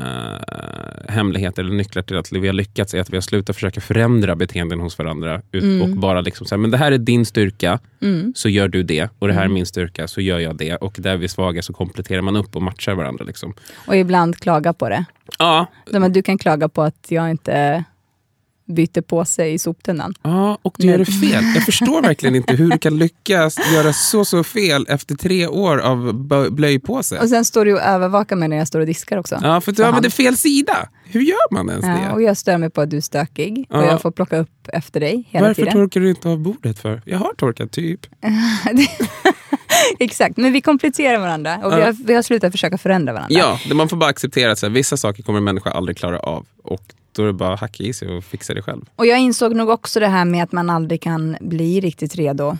[1.08, 4.36] hemligheter eller nycklar till att vi har lyckats är att vi har slutat försöka förändra
[4.36, 5.42] beteenden hos varandra.
[5.52, 7.78] Ut, Och bara liksom så här, men det här är din styrka,
[8.34, 9.08] så gör du det.
[9.18, 10.76] Och det här är min styrka, så gör jag det.
[10.76, 13.24] Och där vi är svaga så kompletterar man upp och matchar varandra.
[13.24, 13.54] Liksom.
[13.86, 15.04] Och ibland klaga på det.
[15.38, 17.84] Ja, att Du kan klaga på att jag inte
[18.68, 20.14] byter på sig i soptunnan.
[20.22, 21.44] Ja, och du gör det fel.
[21.54, 25.78] Jag förstår verkligen inte hur du kan lyckas göra så, så fel efter tre år
[25.78, 26.12] av
[26.50, 27.18] blöjpåse.
[27.18, 29.38] Och sen står du och övervakar mig när jag står och diskar också.
[29.42, 30.88] Ja, för du använder fel sida.
[31.04, 32.24] Hur gör man ens Ja, och det?
[32.24, 33.84] jag stör mig på att du är stökig och Ja.
[33.86, 35.72] jag får plocka upp efter dig hela Varför tiden.
[35.74, 37.02] torkar du inte av bordet för?
[37.04, 38.00] Jag har torkat typ.
[39.98, 43.34] Exakt, men vi kompletterar varandra och vi, har, vi har slutat försöka förändra varandra.
[43.68, 46.18] Ja, man får bara acceptera att så här, vissa saker kommer en människa aldrig klara
[46.18, 46.46] av.
[46.64, 46.82] Och
[47.18, 48.84] då är det bara att hacka i sig och fixa det själv.
[48.96, 52.56] Och jag insåg nog också det här med att man aldrig kan bli riktigt redo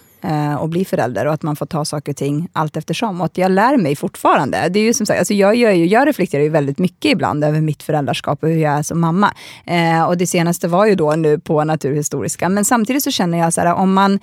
[0.59, 3.21] och bli förälder och att man får ta saker och ting allt eftersom.
[3.21, 4.69] Och att jag lär mig fortfarande.
[4.69, 7.45] Det är ju som sagt, alltså jag, gör ju, jag reflekterar ju väldigt mycket ibland
[7.45, 9.35] över mitt föräldraskap och hur jag är som mamma.
[9.67, 12.49] Eh, och det senaste var ju då nu på Naturhistoriska.
[12.49, 14.19] Men samtidigt så känner jag så här, om man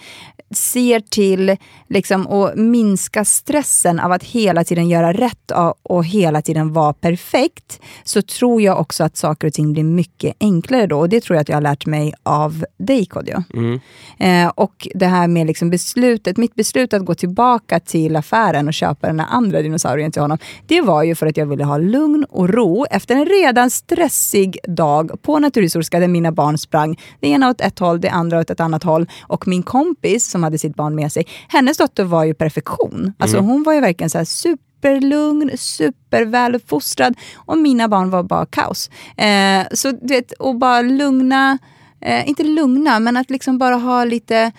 [0.53, 5.51] ser till liksom, att minska stressen av att hela tiden göra rätt
[5.83, 10.35] och hela tiden vara perfekt, så tror jag också att saker och ting blir mycket
[10.39, 10.99] enklare då.
[10.99, 13.43] Och det tror jag att jag har lärt mig av dig Kodjo.
[13.53, 13.79] Mm.
[14.17, 18.73] Eh, och det här med liksom beslutet, mitt beslut att gå tillbaka till affären och
[18.73, 22.25] köpa den andra dinosaurien till honom, det var ju för att jag ville ha lugn
[22.29, 26.99] och ro efter en redan stressig dag på Naturhistoriska där mina barn sprang.
[27.19, 29.07] Det ena åt ett håll, det andra åt ett annat håll.
[29.21, 33.13] Och min kompis som hade sitt barn med sig, hennes dotter var ju perfektion.
[33.17, 33.49] Alltså mm.
[33.49, 38.89] hon var ju verkligen så här superlugn, superväluppfostrad och mina barn var bara kaos.
[39.17, 41.57] Eh, så du vet, och bara lugna,
[42.01, 44.51] eh, inte lugna, men att liksom bara ha lite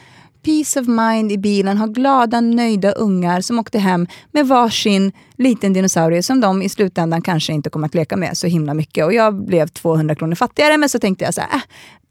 [0.47, 5.73] peace of mind i bilen, ha glada, nöjda ungar som åkte hem med varsin liten
[5.73, 9.05] dinosaurie som de i slutändan kanske inte kommer att leka med så himla mycket.
[9.05, 11.61] Och jag blev 200 kronor fattigare, men så tänkte jag så här,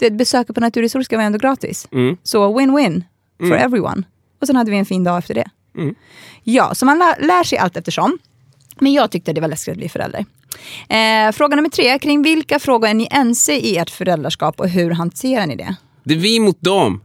[0.01, 1.87] äh, besöket på Naturhistoriska var ändå gratis.
[1.91, 2.17] Mm.
[2.23, 3.03] Så win-win
[3.37, 3.65] for mm.
[3.65, 4.03] everyone.
[4.41, 5.49] Och sen hade vi en fin dag efter det.
[5.77, 5.95] Mm.
[6.43, 8.17] Ja, så man lär sig allt eftersom.
[8.79, 10.25] Men jag tyckte det var läskigt att bli förälder.
[10.89, 14.91] Eh, fråga nummer tre, kring vilka frågor är ni ense i ert föräldraskap och hur
[14.91, 15.75] hanterar ni det?
[16.03, 17.01] Det är vi mot dem.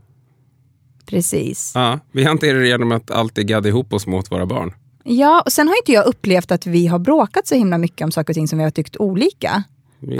[1.10, 1.72] Precis.
[1.74, 4.74] Ja, vi hanterar det genom att alltid gadda ihop oss mot våra barn.
[5.04, 8.12] Ja, och sen har inte jag upplevt att vi har bråkat så himla mycket om
[8.12, 9.62] saker och ting som vi har tyckt olika.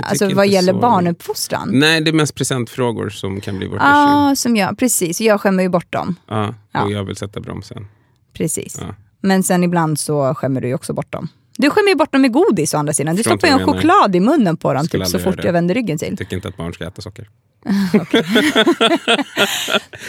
[0.03, 0.79] Alltså vad gäller så...
[0.79, 1.69] barnuppfostran?
[1.73, 5.63] Nej, det är mest presentfrågor som kan bli vårt ah, som jag, Precis, jag skämmer
[5.63, 6.15] ju bort dem.
[6.25, 6.89] Ah, och ja.
[6.89, 7.87] jag vill sätta bromsen.
[8.33, 8.79] Precis.
[8.79, 8.95] Ah.
[9.21, 11.27] Men sen ibland så skämmer du ju också bort dem.
[11.57, 13.15] Du skämmer ju bort dem med godis å andra sidan.
[13.15, 15.97] Du stoppar ju en choklad i munnen på dem typ, så fort jag vänder ryggen
[15.97, 16.09] till.
[16.09, 17.29] Jag tycker inte att barn ska äta socker.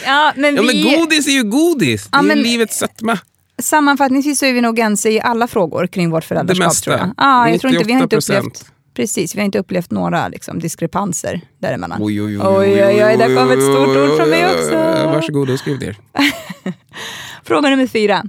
[0.05, 0.57] ja, men, vi...
[0.57, 2.07] ja, men godis är ju godis.
[2.07, 2.41] Det är men...
[2.41, 3.19] livets sötma.
[3.61, 6.63] Sammanfattningsvis så är vi nog ense i alla frågor kring vårt föräldraskap.
[6.63, 6.83] Det mesta.
[6.83, 7.13] Tror jag.
[7.17, 10.59] Ah, jag tror inte, vi har inte upplevt, precis, vi har inte upplevt några liksom,
[10.59, 11.97] diskrepanser däremellan.
[12.01, 14.75] Oj, oj, oj, oj, oj, oj, där kom ett stort ord från mig också.
[15.05, 15.97] Varsågod och skriv ner.
[17.43, 18.23] Fråga nummer fyra.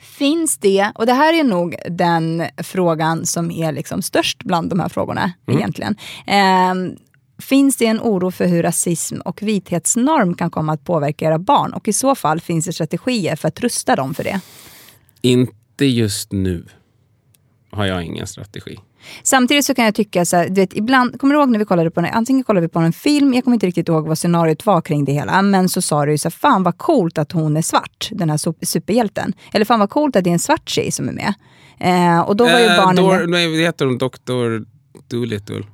[0.00, 4.80] Finns det, och det här är nog den frågan som är liksom störst bland de
[4.80, 5.58] här frågorna mm.
[5.58, 5.96] egentligen.
[6.26, 6.74] Eh,
[7.40, 11.72] Finns det en oro för hur rasism och vithetsnorm kan komma att påverka era barn?
[11.72, 14.40] Och i så fall, finns det strategier för att rusta dem för det?
[15.20, 16.66] Inte just nu
[17.70, 18.78] har jag ingen strategi.
[19.22, 21.64] Samtidigt så kan jag tycka, så här, du vet, ibland, kommer du ihåg när vi
[21.64, 24.18] kollade på en, antingen kollade vi på en film, jag kommer inte riktigt ihåg vad
[24.18, 27.18] scenariot var kring det hela, men så sa du ju så här, fan vad coolt
[27.18, 29.32] att hon är svart, den här superhjälten.
[29.52, 31.34] Eller fan vad coolt att det är en svart tjej som är med.
[31.78, 32.96] Eh, och då var ju eh, barnen...
[32.96, 33.98] Dor, nej, vad heter hon?
[33.98, 34.64] Dr.
[35.08, 35.64] Doolittle?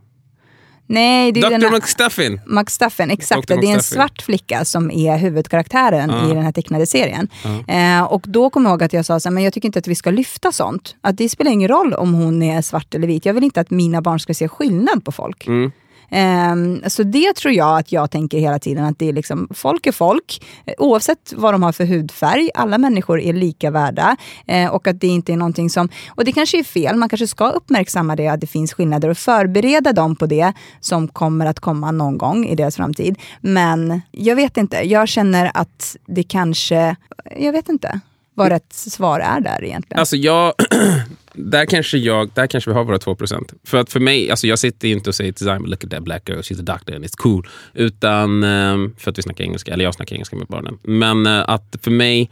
[0.86, 1.76] Nej, det är Dr.
[1.76, 2.40] McStuffin.
[2.46, 3.48] McStuffin, exakt.
[3.48, 3.56] Dr.
[3.60, 6.30] Det är en svart flicka som är huvudkaraktären uh.
[6.30, 7.28] i den här tecknade serien.
[7.68, 7.98] Uh.
[7.98, 9.78] Eh, och då kommer jag ihåg att jag sa så här, men jag tycker inte
[9.78, 10.96] att vi ska lyfta sånt.
[11.00, 13.26] Att det spelar ingen roll om hon är svart eller vit.
[13.26, 15.46] Jag vill inte att mina barn ska se skillnad på folk.
[15.46, 15.72] Mm.
[16.10, 19.86] Um, så det tror jag att jag tänker hela tiden, att det är liksom, folk
[19.86, 20.44] är folk,
[20.78, 22.50] oavsett vad de har för hudfärg.
[22.54, 24.16] Alla människor är lika värda.
[24.52, 27.26] Uh, och att det inte är någonting som, och det kanske är fel, man kanske
[27.26, 31.60] ska uppmärksamma det, att det finns skillnader och förbereda dem på det som kommer att
[31.60, 33.18] komma någon gång i deras framtid.
[33.40, 36.96] Men jag vet inte, jag känner att det kanske,
[37.36, 38.00] jag vet inte
[38.34, 40.00] vad rätt svar är där egentligen.
[40.00, 40.52] Alltså jag,
[41.36, 44.58] där kanske, jag, där kanske vi har våra 2% För att för mig, alltså jag
[44.58, 47.04] sitter inte och säger till Simon, look at that black girl, she's a doctor and
[47.04, 47.46] it's cool.
[47.74, 50.78] Utan, ehm, för att vi snackar engelska, eller jag snackar engelska med barnen.
[50.82, 52.30] Men eh, att för mig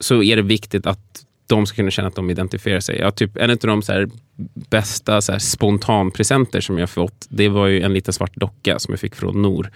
[0.00, 2.98] så är det viktigt att de ska kunna känna att de identifierar sig.
[2.98, 4.08] Jag, typ, en av de så här,
[4.70, 8.92] bästa så här, spontanpresenter som jag fått, det var ju en liten svart docka som
[8.92, 9.70] jag fick från Nor.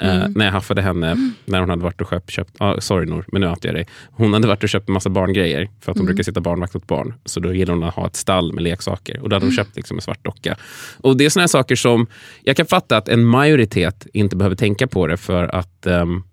[0.00, 0.22] Eh, mm.
[0.22, 3.24] Uh, när jag haffade henne när hon hade varit och köpt, köpt ah, sorry Nor,
[3.32, 3.86] men nu outar jag dig.
[4.10, 6.06] Hon hade varit och köpt en massa barngrejer för att hon mm.
[6.06, 7.14] brukar sitta barnvakt åt barn.
[7.24, 9.64] Så då gillar hon att ha ett stall med leksaker och då hade hon mm.
[9.64, 10.56] köpt liksom en svart docka.
[11.00, 12.06] Och det är såna saker som,
[12.42, 16.24] jag kan fatta att en majoritet inte behöver tänka på det för att um,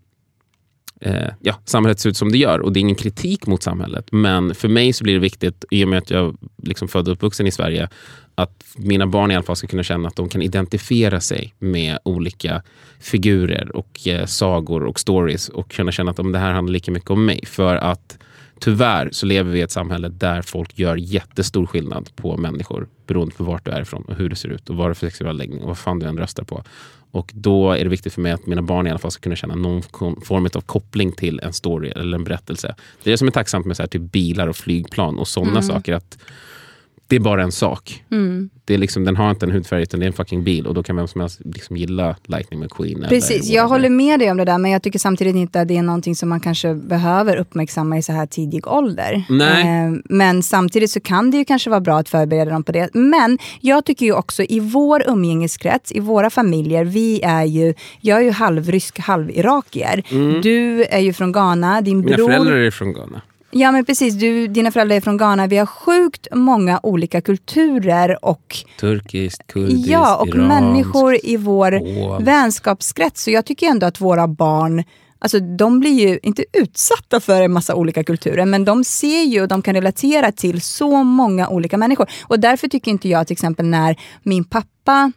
[1.01, 2.59] eh, ja, samhället ser ut som det gör.
[2.59, 4.07] Och det är ingen kritik mot samhället.
[4.11, 7.13] Men för mig så blir det viktigt, i och med att jag liksom född och
[7.13, 7.89] uppvuxen i Sverige,
[8.35, 11.99] att mina barn i alla fall ska kunna känna att de kan identifiera sig med
[12.03, 12.61] olika
[12.99, 16.91] figurer och eh, sagor och stories och kunna känna att om det här handlar lika
[16.91, 17.45] mycket om mig.
[17.45, 18.17] För att
[18.59, 23.35] tyvärr så lever vi i ett samhälle där folk gör jättestor skillnad på människor beroende
[23.35, 25.37] på vart du är ifrån och hur du ser ut och vad du för sexuell
[25.37, 26.63] läggning och vad fan du än röstar på.
[27.17, 29.35] Och då är det viktigt för mig att mina barn i alla fall ska kunna
[29.35, 29.81] känna någon
[30.21, 32.75] form av koppling till en story eller en berättelse.
[33.03, 35.51] Det är det som är tacksamt med så här, typ bilar och flygplan och sådana
[35.51, 35.63] mm.
[35.63, 35.93] saker.
[35.93, 36.17] att
[37.07, 38.03] det är bara en sak.
[38.11, 38.49] Mm.
[38.65, 40.73] Det är liksom, den har inte en hudfärg utan det är en fucking bil och
[40.73, 43.05] då kan vem som helst liksom gilla Lightning McQueen.
[43.09, 45.77] Precis, jag håller med dig om det där men jag tycker samtidigt inte att det
[45.77, 49.23] är någonting som man kanske behöver uppmärksamma i så här tidig ålder.
[49.29, 49.85] Nej.
[49.85, 52.89] Eh, men samtidigt så kan det ju kanske vara bra att förbereda dem på det.
[52.93, 58.19] Men jag tycker ju också i vår umgängeskrets, i våra familjer, vi är ju, jag
[58.19, 60.03] är ju halvrysk, halvirakier.
[60.41, 62.05] Du är ju från Ghana, din Mm.
[62.05, 62.27] Mina bror...
[62.27, 63.21] föräldrar är från Ghana.
[63.51, 65.47] Ja men precis, du, dina föräldrar är från Ghana.
[65.47, 70.47] Vi har sjukt många olika kulturer och Turkiskt, kurdiskt, Ja, och iranskt.
[70.47, 72.19] människor i vår Åh.
[72.21, 73.23] vänskapskrets.
[73.23, 74.83] Så jag tycker ändå att våra barn,
[75.19, 79.41] alltså de blir ju inte utsatta för en massa olika kulturer, men de ser ju
[79.41, 82.07] och de kan relatera till så många olika människor.
[82.23, 85.11] Och därför tycker inte jag till exempel när min pappa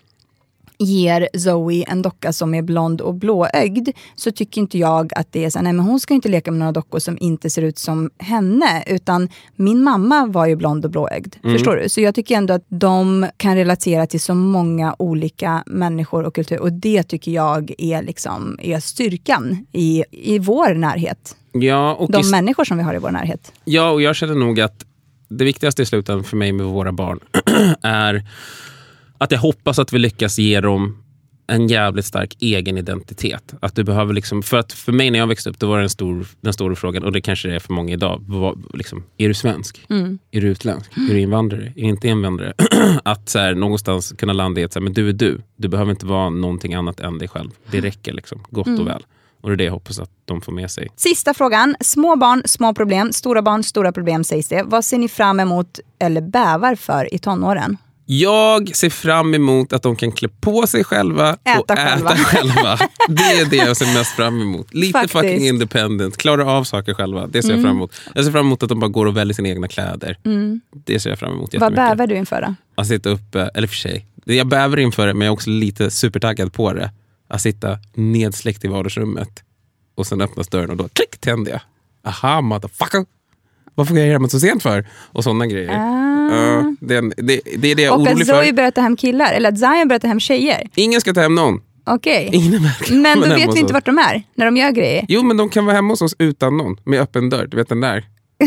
[0.80, 5.44] ger Zoe en docka som är blond och blåögd så tycker inte jag att det
[5.44, 7.78] är så nej men hon ska inte leka med några dockor som inte ser ut
[7.78, 8.84] som henne.
[8.86, 11.34] Utan min mamma var ju blond och blåögd.
[11.42, 11.88] Förstår du?
[11.88, 16.60] Så jag tycker ändå att de kan relatera till så många olika människor och kulturer.
[16.60, 21.36] Och det tycker jag är, liksom, är styrkan i, i vår närhet.
[21.52, 23.52] Ja, och De i- människor som vi har i vår närhet.
[23.64, 24.84] Ja, och jag känner nog att
[25.28, 27.20] det viktigaste i slutändan för mig med våra barn
[27.82, 28.22] är
[29.20, 31.02] att jag hoppas att vi lyckas ge dem
[31.46, 33.54] en jävligt stark egen identitet.
[33.60, 35.82] Att du behöver liksom, för, att för mig när jag växte upp, då var det
[35.82, 38.24] en stor, den stora frågan, och det kanske det är för många idag.
[38.26, 39.84] Var, liksom, är du svensk?
[40.30, 40.92] Är du utländsk?
[40.96, 41.72] Är du invandrare?
[41.76, 42.52] Är du inte invandrare?
[43.04, 45.42] att så här, någonstans kunna landa i att så här, men du är du.
[45.56, 47.50] Du behöver inte vara någonting annat än dig själv.
[47.70, 49.02] Det räcker liksom, gott och väl.
[49.40, 50.88] Och det är det jag hoppas att de får med sig.
[50.96, 51.76] Sista frågan.
[51.80, 53.12] Små barn, små problem.
[53.12, 54.62] Stora barn, stora problem sägs det.
[54.62, 57.76] Vad ser ni fram emot eller bävar för i tonåren?
[58.12, 62.10] Jag ser fram emot att de kan klä på sig själva Äta och själva.
[62.12, 62.78] äta själva.
[63.08, 64.74] Det är det jag ser mest fram emot.
[64.74, 65.14] Lite Faktiskt.
[65.14, 65.30] Mm.
[65.32, 67.26] fucking independent, klara av saker själva.
[67.26, 68.00] Det ser jag fram emot.
[68.14, 70.16] Jag ser fram emot att de bara går och väljer sina egna kläder.
[70.84, 72.54] Det ser jag fram emot Vad bävar du inför då?
[72.74, 75.90] Att sitta uppe, eller för sig, jag bävar inför det men jag är också lite
[75.90, 76.90] supertaggad på det.
[77.28, 79.42] Att sitta nedsläckt i vardagsrummet
[79.94, 81.60] och sen öppnas dörren och då klick tänder jag.
[82.04, 83.04] Aha motherfucker!
[83.74, 84.88] Varför går jag hemma så sent för?
[85.12, 85.72] Och sådana grejer.
[85.72, 87.94] Ja, det, är en- det, det är det jag är Ah.
[87.94, 88.52] Och orolig att Zoe för.
[88.52, 90.62] börjar ta hem killar, eller att Zion börjar ta hem tjejer.
[90.74, 91.60] Ingen ska ta hem någon.
[91.86, 92.30] Okej.
[92.32, 95.04] Verkar Men då vet vi inte vart de är, när de gör grejer.
[95.08, 96.76] Jo, men de kan vara hemma hos oss utan någon.
[96.84, 97.46] Med öppen dörr.
[97.46, 98.04] Du vet den där.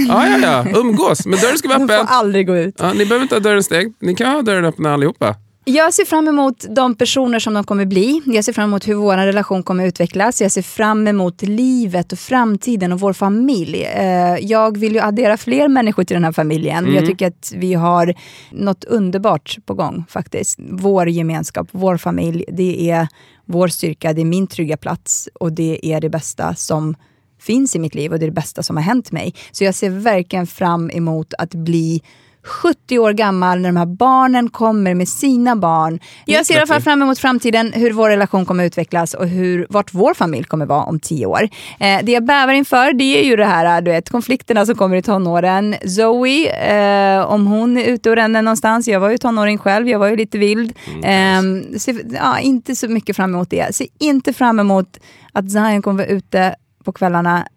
[0.07, 0.37] Ja, ja,
[0.71, 0.79] ja.
[0.79, 1.25] Umgås.
[1.25, 2.07] Men dörren ska vara De får öppen.
[2.09, 2.75] aldrig gå ut.
[2.79, 3.93] Ja, ni behöver inte ha dörren stängd.
[4.01, 5.35] Ni kan ha dörren öppen allihopa.
[5.65, 8.21] Jag ser fram emot de personer som de kommer bli.
[8.25, 10.41] Jag ser fram emot hur vår relation kommer utvecklas.
[10.41, 13.83] Jag ser fram emot livet och framtiden och vår familj.
[13.83, 16.93] Eh, Jag vill ju addera fler människor till den här familjen.
[16.93, 18.13] Jag tycker att vi har
[18.51, 20.59] något underbart på gång faktiskt.
[20.69, 23.07] Vår gemenskap, vår familj, det är
[23.45, 26.95] vår styrka, det är min trygga plats och det är det bästa som
[27.39, 29.33] finns i mitt liv och det är det bästa som har hänt mig.
[29.51, 32.01] Så jag ser verkligen fram emot att bli
[32.43, 35.99] 70 år gammal när de här barnen kommer med sina barn.
[36.25, 39.67] Jag ser i alla fall fram emot framtiden, hur vår relation kommer utvecklas och hur,
[39.69, 41.49] vart vår familj kommer vara om 10 år.
[41.79, 44.97] Eh, det jag bävar inför det är ju det här, du vet, konflikterna som kommer
[44.97, 45.75] i tonåren.
[45.85, 49.99] Zoe, eh, om hon är ute och ränner någonstans, jag var ju tonåring själv, jag
[49.99, 50.73] var ju lite vild.
[51.03, 51.41] Eh,
[51.77, 53.75] ser, ja, inte så mycket fram emot det.
[53.75, 54.99] Ser inte fram emot
[55.33, 57.47] att Zion kommer vara ute på kvällarna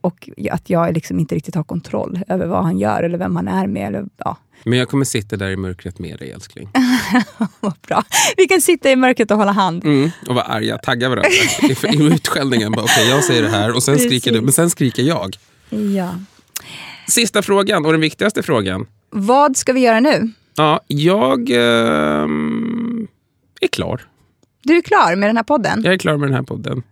[0.00, 3.48] och att jag liksom inte riktigt har kontroll över vad han gör eller vem han
[3.48, 3.86] är med.
[3.86, 6.68] Eller, ja, Men jag kommer sitta där i mörkret med dig älskling.
[7.60, 8.04] vad bra.
[8.36, 9.84] Vi kan sitta i mörkret och hålla hand.
[9.84, 11.28] Mm, och vara arga, tagga varandra.
[11.62, 12.72] I, I utskällningen.
[12.72, 15.36] bara, Okej, jag säger det här och sen skriker du, men sen skriker jag.
[15.96, 16.14] Ja.
[17.08, 18.86] Sista frågan och den viktigaste frågan.
[19.10, 20.30] Vad ska vi göra nu?
[20.54, 23.08] Ja, jag ehm,
[23.60, 24.00] är klar.
[24.62, 25.82] Du är klar med den här podden.
[25.84, 26.82] Jag är klar med den här podden.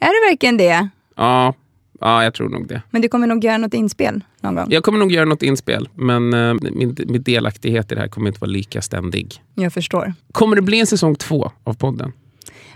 [0.00, 0.88] Är du verkligen det?
[1.16, 1.54] Ja,
[2.02, 2.82] ja jag tror nog det.
[2.90, 4.66] Men du kommer nog göra något inspel någon gång.
[4.70, 8.28] Jag kommer nog göra något inspel, men eh, min, min delaktighet i det här kommer
[8.28, 9.42] inte vara lika ständig.
[9.54, 10.14] Jag förstår.
[10.32, 12.12] Kommer det bli en säsong två av podden?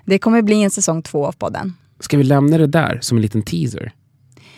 [0.05, 1.75] Det kommer bli en säsong två av podden.
[2.01, 3.93] Ska vi lämna det där som en liten teaser?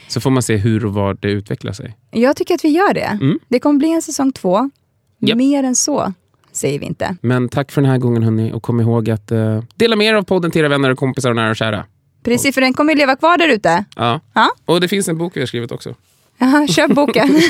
[0.09, 1.97] Så får man se hur och var det utvecklar sig.
[2.11, 3.19] Jag tycker att vi gör det.
[3.21, 3.39] Mm.
[3.49, 4.71] Det kommer bli en säsong två.
[5.19, 5.39] Japp.
[5.39, 6.13] Mer än så
[6.53, 7.17] säger vi inte.
[7.23, 10.15] Men tack för den här gången hörni och kom ihåg att eh, dela med er
[10.15, 11.85] av podden till era vänner och kompisar och nära och kära.
[12.25, 13.85] Precis, för den kommer ju leva kvar där ute.
[13.97, 14.21] Ja.
[14.35, 14.51] Ja.
[14.65, 15.95] Och det finns en bok vi har skrivit också.
[16.39, 17.43] Jaha, Köp boken.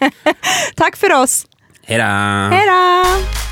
[0.74, 1.46] Tack för oss.
[1.82, 1.98] Hej
[2.66, 3.49] då!